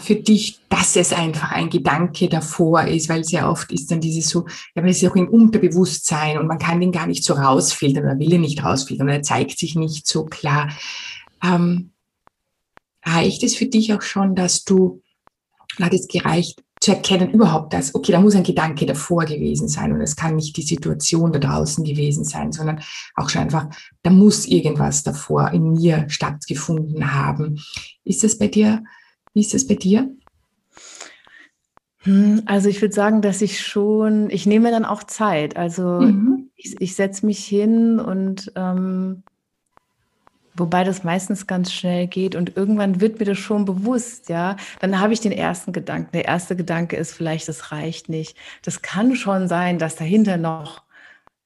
für 0.00 0.16
dich, 0.16 0.60
dass 0.70 0.96
es 0.96 1.12
einfach 1.12 1.52
ein 1.52 1.68
Gedanke 1.68 2.28
davor 2.28 2.84
ist, 2.84 3.08
weil 3.08 3.24
sehr 3.24 3.50
oft 3.50 3.70
ist 3.72 3.90
dann 3.90 4.00
dieses 4.00 4.28
so, 4.28 4.46
ja, 4.74 4.82
man 4.82 4.88
ist 4.88 5.04
auch 5.04 5.16
im 5.16 5.28
Unterbewusstsein 5.28 6.38
und 6.38 6.46
man 6.46 6.58
kann 6.58 6.80
den 6.80 6.92
gar 6.92 7.06
nicht 7.06 7.24
so 7.24 7.34
rausfiltern 7.34 8.04
oder 8.04 8.18
will 8.18 8.32
ihn 8.32 8.40
nicht 8.40 8.64
rausfiltern 8.64 9.08
er 9.08 9.22
zeigt 9.22 9.58
sich 9.58 9.74
nicht 9.74 10.06
so 10.06 10.24
klar. 10.24 10.70
Ähm, 11.42 11.92
reicht 13.04 13.42
es 13.42 13.54
für 13.54 13.66
dich 13.66 13.92
auch 13.92 14.02
schon, 14.02 14.34
dass 14.34 14.64
du, 14.64 15.02
hat 15.80 15.92
es 15.92 16.08
gereicht, 16.08 16.62
zu 16.80 16.92
erkennen 16.92 17.30
überhaupt 17.30 17.72
das, 17.72 17.94
okay, 17.94 18.12
da 18.12 18.20
muss 18.20 18.34
ein 18.34 18.44
Gedanke 18.44 18.86
davor 18.86 19.24
gewesen 19.24 19.68
sein 19.68 19.92
und 19.92 20.00
es 20.00 20.14
kann 20.14 20.36
nicht 20.36 20.56
die 20.56 20.62
Situation 20.62 21.32
da 21.32 21.38
draußen 21.38 21.84
gewesen 21.84 22.24
sein, 22.24 22.52
sondern 22.52 22.80
auch 23.14 23.28
schon 23.28 23.42
einfach, 23.42 23.68
da 24.02 24.10
muss 24.10 24.46
irgendwas 24.46 25.02
davor 25.02 25.50
in 25.52 25.72
mir 25.72 26.04
stattgefunden 26.08 27.14
haben. 27.14 27.58
Ist 28.04 28.24
das 28.24 28.38
bei 28.38 28.48
dir 28.48 28.84
wie 29.36 29.40
ist 29.40 29.52
das 29.52 29.66
bei 29.66 29.74
dir? 29.74 30.10
Hm, 31.98 32.40
also 32.46 32.70
ich 32.70 32.80
würde 32.80 32.94
sagen, 32.94 33.20
dass 33.20 33.42
ich 33.42 33.60
schon, 33.60 34.30
ich 34.30 34.46
nehme 34.46 34.70
dann 34.70 34.86
auch 34.86 35.04
Zeit. 35.04 35.58
Also 35.58 36.00
mhm. 36.00 36.48
ich, 36.56 36.80
ich 36.80 36.94
setze 36.94 37.26
mich 37.26 37.44
hin 37.44 38.00
und 38.00 38.50
ähm, 38.56 39.24
wobei 40.54 40.84
das 40.84 41.04
meistens 41.04 41.46
ganz 41.46 41.70
schnell 41.70 42.06
geht 42.06 42.34
und 42.34 42.56
irgendwann 42.56 43.02
wird 43.02 43.20
mir 43.20 43.26
das 43.26 43.36
schon 43.36 43.66
bewusst, 43.66 44.30
ja. 44.30 44.56
Dann 44.80 45.00
habe 45.00 45.12
ich 45.12 45.20
den 45.20 45.32
ersten 45.32 45.74
Gedanken. 45.74 46.12
Der 46.14 46.24
erste 46.24 46.56
Gedanke 46.56 46.96
ist 46.96 47.12
vielleicht, 47.12 47.46
das 47.46 47.72
reicht 47.72 48.08
nicht. 48.08 48.38
Das 48.62 48.80
kann 48.80 49.16
schon 49.16 49.48
sein, 49.48 49.78
dass 49.78 49.96
dahinter 49.96 50.38
noch 50.38 50.82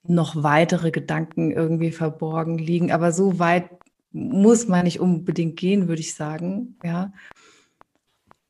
noch 0.04 0.44
weitere 0.44 0.92
Gedanken 0.92 1.50
irgendwie 1.50 1.90
verborgen 1.90 2.56
liegen, 2.56 2.92
aber 2.92 3.10
so 3.10 3.40
weit 3.40 3.68
muss 4.12 4.68
man 4.68 4.84
nicht 4.84 5.00
unbedingt 5.00 5.56
gehen, 5.56 5.88
würde 5.88 6.00
ich 6.00 6.14
sagen, 6.14 6.76
ja. 6.84 7.12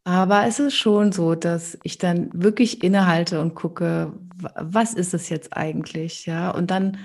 Aber 0.05 0.47
es 0.47 0.59
ist 0.59 0.75
schon 0.75 1.13
so, 1.13 1.35
dass 1.35 1.79
ich 1.83 1.99
dann 1.99 2.31
wirklich 2.33 2.83
innehalte 2.83 3.41
und 3.41 3.55
gucke, 3.55 4.13
was 4.55 4.95
ist 4.95 5.15
es 5.15 5.29
jetzt 5.29 5.57
eigentlich, 5.57 6.27
ja? 6.27 6.51
Und 6.51 6.71
dann 6.71 6.99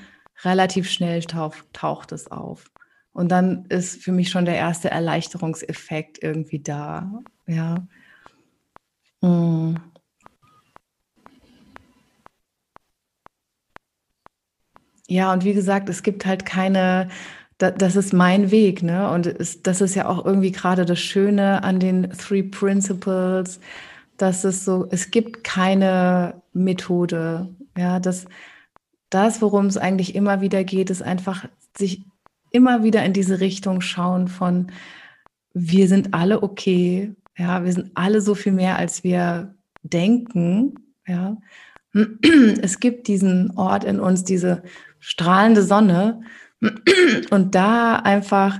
relativ 0.43 0.89
schnell 0.89 1.23
taucht, 1.23 1.65
taucht 1.73 2.12
es 2.12 2.31
auf. 2.31 2.71
Und 3.12 3.29
dann 3.29 3.65
ist 3.65 4.01
für 4.01 4.12
mich 4.12 4.29
schon 4.29 4.45
der 4.45 4.55
erste 4.55 4.91
Erleichterungseffekt 4.91 6.21
irgendwie 6.21 6.62
da, 6.62 7.12
ja. 7.47 7.86
Mm. 9.21 9.75
Ja, 15.08 15.31
und 15.34 15.43
wie 15.43 15.53
gesagt, 15.53 15.88
es 15.89 16.01
gibt 16.01 16.25
halt 16.25 16.45
keine 16.45 17.10
da, 17.57 17.71
das 17.71 17.95
ist 17.95 18.13
mein 18.13 18.51
Weg, 18.51 18.83
ne? 18.83 19.09
Und 19.11 19.27
es, 19.27 19.61
das 19.63 19.81
ist 19.81 19.95
ja 19.95 20.07
auch 20.07 20.25
irgendwie 20.25 20.51
gerade 20.51 20.85
das 20.85 20.99
Schöne 20.99 21.63
an 21.63 21.79
den 21.79 22.09
Three 22.11 22.43
Principles, 22.43 23.59
dass 24.17 24.43
es 24.43 24.65
so, 24.65 24.87
es 24.91 25.11
gibt 25.11 25.43
keine 25.43 26.41
Methode. 26.53 27.49
Ja, 27.77 27.99
das, 27.99 28.25
das, 29.09 29.41
worum 29.41 29.67
es 29.67 29.77
eigentlich 29.77 30.15
immer 30.15 30.41
wieder 30.41 30.63
geht, 30.63 30.89
ist 30.89 31.01
einfach 31.01 31.47
sich 31.77 32.05
immer 32.51 32.83
wieder 32.83 33.03
in 33.03 33.13
diese 33.13 33.39
Richtung 33.39 33.81
schauen 33.81 34.27
von, 34.27 34.71
wir 35.53 35.87
sind 35.87 36.13
alle 36.13 36.43
okay. 36.43 37.13
Ja, 37.37 37.63
wir 37.65 37.73
sind 37.73 37.91
alle 37.95 38.21
so 38.21 38.35
viel 38.35 38.53
mehr, 38.53 38.77
als 38.77 39.03
wir 39.03 39.55
denken, 39.83 40.75
ja, 41.05 41.37
es 42.61 42.79
gibt 42.79 43.07
diesen 43.07 43.51
Ort 43.57 43.83
in 43.83 43.99
uns, 43.99 44.23
diese 44.23 44.63
strahlende 44.99 45.63
Sonne 45.63 46.21
und 47.29 47.55
da 47.55 47.97
einfach 47.97 48.59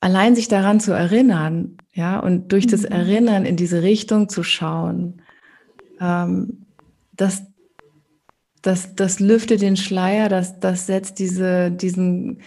allein 0.00 0.34
sich 0.34 0.48
daran 0.48 0.80
zu 0.80 0.92
erinnern, 0.92 1.76
ja, 1.92 2.18
und 2.20 2.52
durch 2.52 2.66
das 2.66 2.82
mhm. 2.82 2.92
Erinnern 2.92 3.44
in 3.44 3.56
diese 3.56 3.82
Richtung 3.82 4.28
zu 4.28 4.42
schauen, 4.42 5.22
ähm, 6.00 6.66
das, 7.12 7.42
das, 8.62 8.94
das 8.94 9.20
lüftet 9.20 9.62
den 9.62 9.76
Schleier, 9.76 10.28
das, 10.28 10.60
das 10.60 10.86
setzt 10.86 11.18
diese, 11.18 11.70
diesen 11.70 12.40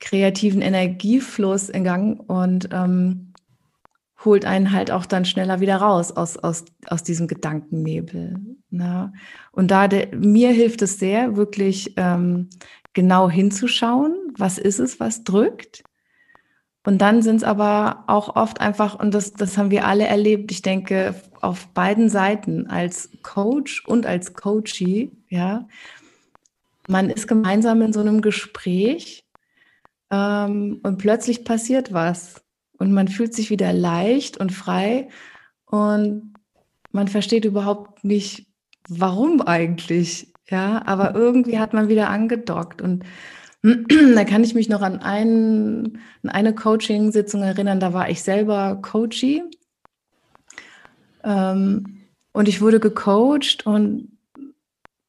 kreativen 0.00 0.62
Energiefluss 0.62 1.68
in 1.68 1.84
Gang 1.84 2.20
und 2.28 2.68
ähm, 2.72 3.32
holt 4.24 4.44
einen 4.44 4.72
halt 4.72 4.90
auch 4.90 5.06
dann 5.06 5.24
schneller 5.24 5.60
wieder 5.60 5.76
raus 5.76 6.12
aus, 6.12 6.36
aus, 6.36 6.64
aus 6.86 7.02
diesem 7.02 7.28
Gedankennebel. 7.28 8.36
Ne? 8.70 9.12
Und 9.52 9.70
da 9.70 9.88
de, 9.88 10.14
mir 10.16 10.50
hilft 10.50 10.82
es 10.82 10.98
sehr, 10.98 11.36
wirklich 11.36 11.94
ähm, 11.96 12.48
genau 12.94 13.28
hinzuschauen, 13.28 14.14
was 14.36 14.58
ist 14.58 14.78
es, 14.78 15.00
was 15.00 15.24
drückt. 15.24 15.84
Und 16.86 16.98
dann 16.98 17.22
sind 17.22 17.36
es 17.36 17.44
aber 17.44 18.04
auch 18.08 18.36
oft 18.36 18.60
einfach, 18.60 18.98
und 18.98 19.14
das, 19.14 19.32
das 19.32 19.56
haben 19.56 19.70
wir 19.70 19.86
alle 19.86 20.06
erlebt, 20.06 20.52
ich 20.52 20.62
denke, 20.62 21.14
auf 21.40 21.68
beiden 21.68 22.08
Seiten, 22.08 22.66
als 22.66 23.10
Coach 23.22 23.84
und 23.86 24.06
als 24.06 24.34
Coachee, 24.34 25.10
ja, 25.28 25.66
man 26.86 27.08
ist 27.08 27.26
gemeinsam 27.26 27.80
in 27.80 27.94
so 27.94 28.00
einem 28.00 28.20
Gespräch 28.20 29.24
ähm, 30.10 30.80
und 30.82 30.98
plötzlich 30.98 31.44
passiert 31.44 31.94
was 31.94 32.44
und 32.78 32.92
man 32.92 33.08
fühlt 33.08 33.34
sich 33.34 33.48
wieder 33.48 33.72
leicht 33.72 34.36
und 34.36 34.52
frei 34.52 35.08
und 35.64 36.34
man 36.92 37.08
versteht 37.08 37.46
überhaupt 37.46 38.04
nicht, 38.04 38.46
warum 38.88 39.40
eigentlich. 39.40 40.33
Ja, 40.48 40.82
aber 40.86 41.14
irgendwie 41.14 41.58
hat 41.58 41.72
man 41.72 41.88
wieder 41.88 42.10
angedockt. 42.10 42.82
Und 42.82 43.04
da 43.62 44.24
kann 44.24 44.44
ich 44.44 44.54
mich 44.54 44.68
noch 44.68 44.82
an, 44.82 45.00
einen, 45.00 46.00
an 46.22 46.30
eine 46.30 46.54
Coaching-Sitzung 46.54 47.42
erinnern, 47.42 47.80
da 47.80 47.92
war 47.92 48.10
ich 48.10 48.22
selber 48.22 48.78
Coachie 48.82 49.42
ähm, 51.24 52.02
und 52.32 52.48
ich 52.48 52.60
wurde 52.60 52.78
gecoacht 52.80 53.66
und 53.66 54.08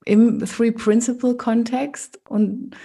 im 0.06 0.40
Three-Principle-Kontext 0.46 2.22
und 2.30 2.76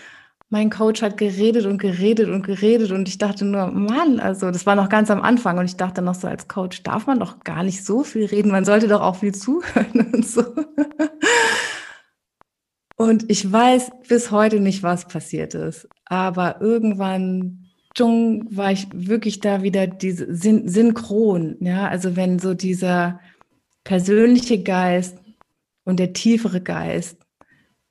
mein 0.52 0.68
Coach 0.68 1.00
hat 1.02 1.16
geredet 1.16 1.64
und 1.64 1.78
geredet 1.78 2.28
und 2.28 2.42
geredet. 2.42 2.90
Und 2.90 3.06
ich 3.06 3.18
dachte 3.18 3.44
nur, 3.44 3.68
Mann, 3.68 4.18
also 4.18 4.50
das 4.50 4.66
war 4.66 4.74
noch 4.74 4.88
ganz 4.88 5.08
am 5.08 5.22
Anfang. 5.22 5.58
Und 5.58 5.66
ich 5.66 5.76
dachte 5.76 6.02
noch 6.02 6.16
so, 6.16 6.26
als 6.26 6.48
Coach 6.48 6.82
darf 6.82 7.06
man 7.06 7.20
doch 7.20 7.44
gar 7.44 7.62
nicht 7.62 7.84
so 7.84 8.02
viel 8.02 8.24
reden, 8.24 8.50
man 8.50 8.64
sollte 8.64 8.88
doch 8.88 9.00
auch 9.00 9.16
viel 9.16 9.32
zuhören 9.32 10.10
und 10.12 10.26
so. 10.26 10.42
Und 13.00 13.30
ich 13.30 13.50
weiß 13.50 13.92
bis 14.08 14.30
heute 14.30 14.60
nicht, 14.60 14.82
was 14.82 15.08
passiert 15.08 15.54
ist, 15.54 15.88
aber 16.04 16.60
irgendwann 16.60 17.64
war 17.96 18.72
ich 18.72 18.88
wirklich 18.92 19.40
da 19.40 19.62
wieder 19.62 19.86
diese 19.86 20.34
syn 20.34 20.68
synchron, 20.68 21.56
ja, 21.60 21.88
also 21.88 22.14
wenn 22.14 22.38
so 22.38 22.52
dieser 22.52 23.18
persönliche 23.84 24.62
Geist 24.62 25.16
und 25.84 25.98
der 25.98 26.12
tiefere 26.12 26.60
Geist 26.60 27.16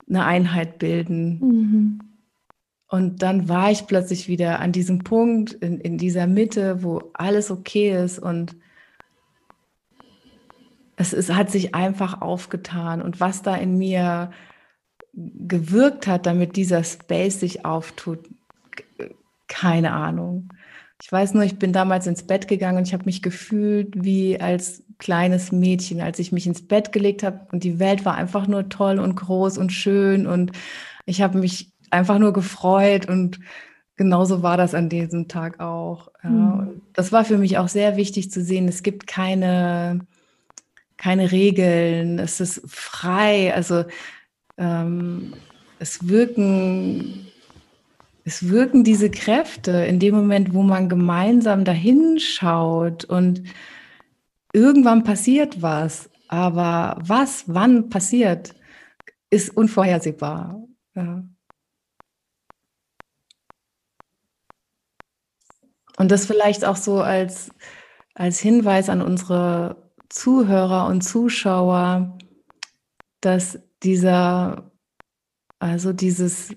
eine 0.07 0.25
Einheit 0.25 0.77
bilden. 0.77 1.39
Mhm 1.39 1.99
und 2.91 3.21
dann 3.21 3.49
war 3.49 3.71
ich 3.71 3.87
plötzlich 3.87 4.27
wieder 4.27 4.59
an 4.59 4.71
diesem 4.71 4.99
Punkt, 4.99 5.53
in, 5.53 5.79
in 5.79 5.97
dieser 5.97 6.27
Mitte, 6.27 6.83
wo 6.83 7.11
alles 7.13 7.49
okay 7.51 7.95
ist 8.03 8.19
und 8.19 8.55
es 10.95 11.13
ist, 11.13 11.33
hat 11.33 11.49
sich 11.51 11.75
einfach 11.75 12.21
aufgetan. 12.21 13.01
Und 13.01 13.19
was 13.19 13.41
da 13.43 13.55
in 13.55 13.77
mir 13.77 14.31
gewirkt 15.13 16.07
hat, 16.07 16.25
damit 16.25 16.55
dieser 16.55 16.83
Space 16.83 17.39
sich 17.39 17.65
auftut, 17.65 18.19
keine 19.47 19.91
Ahnung. 19.91 20.49
Ich 21.01 21.11
weiß 21.11 21.33
nur, 21.33 21.43
ich 21.43 21.57
bin 21.57 21.73
damals 21.73 22.07
ins 22.07 22.23
Bett 22.23 22.47
gegangen 22.47 22.77
und 22.77 22.87
ich 22.87 22.93
habe 22.93 23.05
mich 23.05 23.21
gefühlt 23.21 24.03
wie 24.03 24.39
als 24.39 24.83
kleines 24.97 25.51
Mädchen, 25.51 26.01
als 26.01 26.19
ich 26.19 26.31
mich 26.31 26.45
ins 26.45 26.67
Bett 26.67 26.91
gelegt 26.91 27.23
habe 27.23 27.47
und 27.51 27.63
die 27.63 27.79
Welt 27.79 28.03
war 28.05 28.15
einfach 28.15 28.47
nur 28.47 28.67
toll 28.69 28.99
und 28.99 29.15
groß 29.15 29.57
und 29.57 29.71
schön 29.71 30.27
und 30.27 30.51
ich 31.05 31.21
habe 31.21 31.39
mich 31.39 31.71
einfach 31.89 32.19
nur 32.19 32.33
gefreut 32.33 33.07
und 33.07 33.39
genauso 33.95 34.43
war 34.43 34.57
das 34.57 34.75
an 34.75 34.89
diesem 34.89 35.27
Tag 35.27 35.59
auch. 35.59 36.09
Mhm. 36.23 36.81
Das 36.93 37.11
war 37.11 37.25
für 37.25 37.37
mich 37.37 37.57
auch 37.57 37.67
sehr 37.67 37.97
wichtig 37.97 38.31
zu 38.31 38.43
sehen. 38.43 38.67
Es 38.67 38.83
gibt 38.83 39.07
keine, 39.07 40.01
keine 40.97 41.31
Regeln, 41.31 42.19
es 42.19 42.39
ist 42.39 42.61
frei. 42.67 43.53
Also 43.53 43.85
ähm, 44.59 45.33
es 45.79 46.07
wirken, 46.07 47.27
es 48.25 48.49
wirken 48.49 48.83
diese 48.83 49.09
Kräfte 49.09 49.71
in 49.71 49.99
dem 49.99 50.13
Moment, 50.13 50.53
wo 50.53 50.61
man 50.61 50.89
gemeinsam 50.89 51.63
dahin 51.63 52.19
schaut 52.19 53.05
und 53.05 53.43
irgendwann 54.53 55.03
passiert 55.03 55.61
was. 55.61 56.09
Aber 56.27 56.99
was, 57.01 57.45
wann 57.47 57.89
passiert, 57.89 58.53
ist 59.31 59.55
unvorhersehbar. 59.55 60.61
Ja. 60.95 61.23
Und 65.97 66.11
das 66.11 66.25
vielleicht 66.25 66.65
auch 66.65 66.77
so 66.77 67.01
als, 67.01 67.49
als 68.13 68.39
Hinweis 68.39 68.89
an 68.89 69.01
unsere 69.01 69.91
Zuhörer 70.09 70.87
und 70.87 71.01
Zuschauer, 71.01 72.17
dass 73.21 73.59
dieser, 73.83 74.71
also 75.59 75.93
dieses 75.93 76.55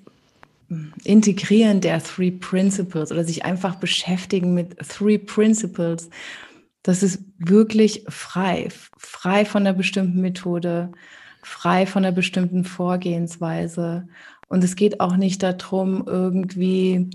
Integrieren 1.04 1.80
der 1.80 2.02
Three 2.02 2.30
Principles 2.30 3.12
oder 3.12 3.24
sich 3.24 3.44
einfach 3.44 3.76
beschäftigen 3.76 4.54
mit 4.54 4.76
Three 4.78 5.18
Principles, 5.18 6.08
das 6.82 7.02
ist 7.02 7.22
wirklich 7.38 8.04
frei, 8.08 8.68
frei 8.96 9.44
von 9.44 9.62
einer 9.62 9.76
bestimmten 9.76 10.20
Methode, 10.20 10.90
frei 11.42 11.86
von 11.86 12.04
einer 12.04 12.14
bestimmten 12.14 12.64
Vorgehensweise. 12.64 14.08
Und 14.48 14.64
es 14.64 14.74
geht 14.76 15.00
auch 15.00 15.16
nicht 15.16 15.42
darum, 15.42 16.04
irgendwie 16.06 17.08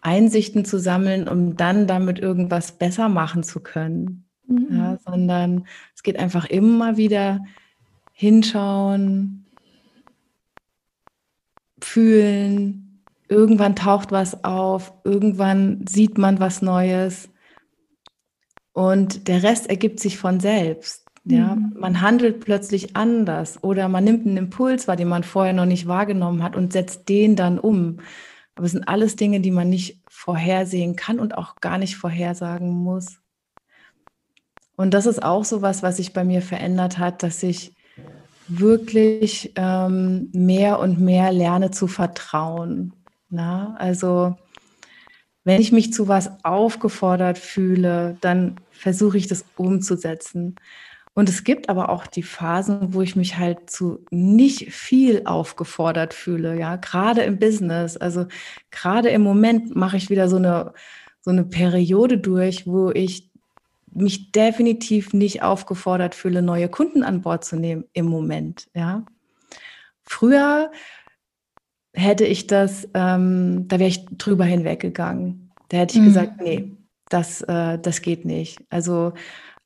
Einsichten 0.00 0.64
zu 0.64 0.78
sammeln, 0.78 1.28
um 1.28 1.56
dann 1.56 1.86
damit 1.86 2.18
irgendwas 2.18 2.72
besser 2.72 3.08
machen 3.08 3.42
zu 3.42 3.60
können. 3.60 4.24
Mhm. 4.46 4.68
Ja, 4.70 4.98
sondern 5.04 5.66
es 5.94 6.02
geht 6.02 6.18
einfach 6.18 6.46
immer 6.46 6.96
wieder 6.96 7.40
hinschauen, 8.16 9.44
fühlen. 11.80 13.02
Irgendwann 13.28 13.76
taucht 13.76 14.10
was 14.10 14.42
auf, 14.42 14.94
irgendwann 15.04 15.84
sieht 15.86 16.16
man 16.16 16.40
was 16.40 16.62
Neues 16.62 17.28
und 18.72 19.28
der 19.28 19.42
Rest 19.42 19.68
ergibt 19.68 20.00
sich 20.00 20.16
von 20.16 20.40
selbst. 20.40 21.04
Ja, 21.24 21.56
mhm. 21.56 21.74
man 21.78 22.00
handelt 22.00 22.40
plötzlich 22.40 22.96
anders 22.96 23.62
oder 23.62 23.88
man 23.88 24.04
nimmt 24.04 24.26
einen 24.26 24.36
Impuls 24.36 24.88
wahr, 24.88 24.96
den 24.96 25.08
man 25.08 25.24
vorher 25.24 25.52
noch 25.52 25.66
nicht 25.66 25.86
wahrgenommen 25.86 26.42
hat 26.42 26.56
und 26.56 26.72
setzt 26.72 27.08
den 27.08 27.36
dann 27.36 27.58
um. 27.58 27.98
Aber 28.54 28.64
es 28.64 28.72
sind 28.72 28.88
alles 28.88 29.16
Dinge, 29.16 29.40
die 29.40 29.50
man 29.50 29.68
nicht 29.68 30.00
vorhersehen 30.08 30.96
kann 30.96 31.18
und 31.18 31.36
auch 31.36 31.56
gar 31.56 31.76
nicht 31.78 31.96
vorhersagen 31.96 32.70
muss. 32.70 33.18
Und 34.76 34.94
das 34.94 35.04
ist 35.04 35.22
auch 35.22 35.44
so 35.44 35.60
was, 35.60 35.82
was 35.82 35.96
sich 35.96 36.12
bei 36.12 36.24
mir 36.24 36.40
verändert 36.40 36.96
hat, 36.98 37.22
dass 37.22 37.42
ich 37.42 37.75
wirklich 38.48 39.52
ähm, 39.56 40.30
mehr 40.32 40.78
und 40.78 41.00
mehr 41.00 41.32
lerne 41.32 41.70
zu 41.70 41.86
vertrauen. 41.86 42.92
Na? 43.28 43.74
Also 43.78 44.36
wenn 45.44 45.60
ich 45.60 45.72
mich 45.72 45.92
zu 45.92 46.08
was 46.08 46.44
aufgefordert 46.44 47.38
fühle, 47.38 48.16
dann 48.20 48.56
versuche 48.70 49.16
ich 49.16 49.28
das 49.28 49.44
umzusetzen. 49.56 50.56
Und 51.14 51.30
es 51.30 51.44
gibt 51.44 51.70
aber 51.70 51.88
auch 51.88 52.06
die 52.06 52.22
Phasen, 52.22 52.92
wo 52.92 53.00
ich 53.00 53.16
mich 53.16 53.38
halt 53.38 53.70
zu 53.70 54.04
nicht 54.10 54.72
viel 54.72 55.22
aufgefordert 55.24 56.12
fühle, 56.12 56.58
ja, 56.58 56.76
gerade 56.76 57.22
im 57.22 57.38
Business. 57.38 57.96
Also 57.96 58.26
gerade 58.70 59.08
im 59.08 59.22
Moment 59.22 59.74
mache 59.74 59.96
ich 59.96 60.10
wieder 60.10 60.28
so 60.28 60.36
eine, 60.36 60.74
so 61.22 61.30
eine 61.30 61.44
Periode 61.44 62.18
durch, 62.18 62.66
wo 62.66 62.90
ich 62.90 63.30
mich 63.96 64.32
definitiv 64.32 65.12
nicht 65.12 65.42
aufgefordert 65.42 66.14
fühle, 66.14 66.42
neue 66.42 66.68
Kunden 66.68 67.02
an 67.02 67.22
Bord 67.22 67.44
zu 67.44 67.56
nehmen 67.56 67.84
im 67.92 68.06
Moment, 68.06 68.68
ja. 68.74 69.04
Früher 70.02 70.70
hätte 71.92 72.24
ich 72.24 72.46
das, 72.46 72.88
ähm, 72.94 73.66
da 73.68 73.78
wäre 73.78 73.88
ich 73.88 74.06
drüber 74.06 74.44
hinweggegangen. 74.44 75.50
Da 75.68 75.78
hätte 75.78 75.96
ich 75.96 76.02
mhm. 76.02 76.06
gesagt, 76.06 76.40
nee, 76.40 76.72
das, 77.08 77.42
äh, 77.42 77.78
das 77.78 78.02
geht 78.02 78.24
nicht. 78.24 78.58
Also 78.70 79.12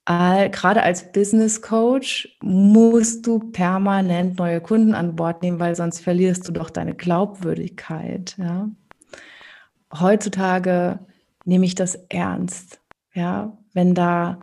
gerade 0.07 0.83
als 0.83 1.13
Business 1.13 1.63
Coach 1.63 2.37
musst 2.43 3.27
du 3.29 3.39
permanent 3.39 4.39
neue 4.39 4.61
Kunden 4.61 4.93
an 4.95 5.15
Bord 5.15 5.43
nehmen, 5.43 5.61
weil 5.61 5.77
sonst 5.77 6.01
verlierst 6.01 6.49
du 6.49 6.53
doch 6.53 6.71
deine 6.71 6.95
Glaubwürdigkeit. 6.95 8.35
Ja? 8.37 8.69
Heutzutage 9.95 10.99
nehme 11.45 11.65
ich 11.65 11.77
das 11.77 11.95
ernst. 12.09 12.81
Ja, 13.15 13.57
wenn 13.73 13.95
da 13.95 14.41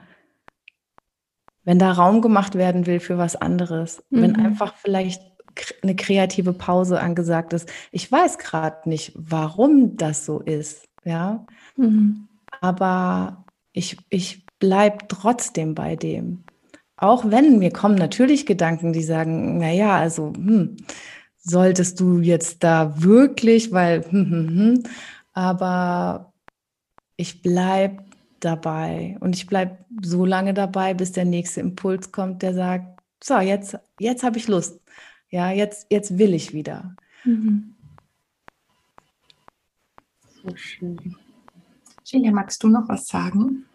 wenn 1.67 1.79
da 1.79 1.91
Raum 1.91 2.21
gemacht 2.21 2.55
werden 2.55 2.85
will 2.85 3.01
für 3.01 3.17
was 3.17 3.35
anderes, 3.35 4.01
mhm. 4.09 4.21
wenn 4.21 4.35
einfach 4.37 4.75
vielleicht 4.77 5.21
eine 5.83 5.97
kreative 5.97 6.53
Pause 6.53 7.01
angesagt 7.01 7.51
ist. 7.51 7.69
Ich 7.91 8.09
weiß 8.09 8.37
gerade 8.37 8.87
nicht, 8.87 9.11
warum 9.15 9.97
das 9.97 10.25
so 10.25 10.39
ist, 10.39 10.87
ja. 11.03 11.45
Mhm. 11.75 12.29
Aber 12.61 13.43
ich, 13.73 13.97
ich 14.09 14.45
bleibe 14.59 14.99
trotzdem 15.09 15.75
bei 15.75 15.97
dem. 15.97 16.43
Auch 16.95 17.29
wenn 17.29 17.59
mir 17.59 17.71
kommen 17.71 17.95
natürlich 17.95 18.45
Gedanken, 18.45 18.93
die 18.93 19.03
sagen, 19.03 19.57
naja, 19.57 19.97
also 19.97 20.31
hm, 20.33 20.77
solltest 21.37 21.99
du 21.99 22.19
jetzt 22.19 22.63
da 22.63 23.01
wirklich, 23.03 23.73
weil, 23.73 24.03
hm, 24.09 24.31
hm, 24.31 24.47
hm, 24.47 24.83
aber 25.33 26.33
ich 27.17 27.41
bleibe 27.41 28.06
dabei 28.39 29.17
und 29.19 29.35
ich 29.35 29.47
bleibe 29.47 29.77
so 30.01 30.25
lange 30.25 30.53
dabei, 30.53 30.93
bis 30.93 31.11
der 31.11 31.25
nächste 31.25 31.61
Impuls 31.61 32.11
kommt, 32.11 32.41
der 32.41 32.53
sagt, 32.53 33.01
so, 33.23 33.39
jetzt, 33.39 33.77
jetzt 33.99 34.23
habe 34.23 34.37
ich 34.37 34.47
Lust. 34.47 34.79
Ja, 35.29 35.51
jetzt, 35.51 35.87
jetzt 35.89 36.17
will 36.17 36.33
ich 36.33 36.53
wieder. 36.53 36.95
Mhm. 37.23 37.75
So 40.43 40.55
schön. 40.55 41.15
Julia, 42.05 42.31
magst 42.31 42.63
du 42.63 42.69
noch 42.69 42.87
was 42.87 43.07
sagen? 43.07 43.65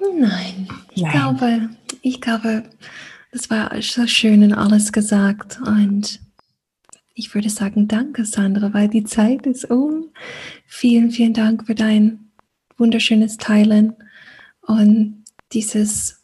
Nein, 0.00 0.68
ich 0.90 1.02
Nein. 1.02 1.12
glaube, 1.12 1.70
ich 2.02 2.20
glaube, 2.20 2.64
das 3.30 3.50
war 3.50 3.70
so 3.82 4.06
schön 4.06 4.42
und 4.42 4.52
alles 4.54 4.92
gesagt. 4.92 5.60
Und 5.60 6.20
ich 7.14 7.34
würde 7.34 7.50
sagen, 7.50 7.88
danke, 7.88 8.24
Sandra, 8.24 8.72
weil 8.72 8.88
die 8.88 9.04
Zeit 9.04 9.46
ist 9.46 9.70
um. 9.70 10.10
Vielen, 10.66 11.10
vielen 11.10 11.34
Dank 11.34 11.66
für 11.66 11.74
dein 11.74 12.27
wunderschönes 12.78 13.36
Teilen 13.36 13.94
und 14.62 15.24
dieses 15.52 16.22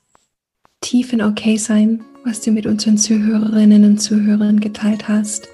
tiefen 0.81 1.21
Okay-Sein 1.21 2.05
was 2.25 2.41
du 2.41 2.51
mit 2.51 2.67
unseren 2.67 2.97
Zuhörerinnen 2.97 3.85
und 3.85 3.99
Zuhörern 3.99 4.59
geteilt 4.59 5.09
hast. 5.09 5.49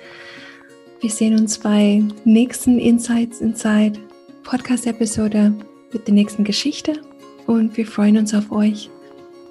Wir 1.00 1.10
sehen 1.10 1.38
uns 1.38 1.58
bei 1.58 2.02
nächsten 2.24 2.78
Insights 2.78 3.40
Inside 3.40 3.98
Podcast-Episode 4.44 5.52
mit 5.92 6.06
der 6.06 6.14
nächsten 6.14 6.44
Geschichte 6.44 7.00
und 7.46 7.76
wir 7.76 7.86
freuen 7.86 8.18
uns 8.18 8.34
auf 8.34 8.52
euch. 8.52 8.88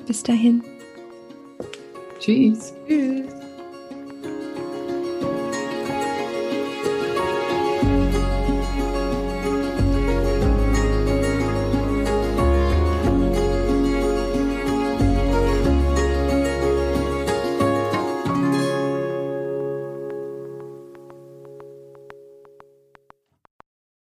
Bis 0.08 0.24
dahin. 0.24 0.64
Tschüss. 2.20 2.74
Tschüss. 2.88 3.39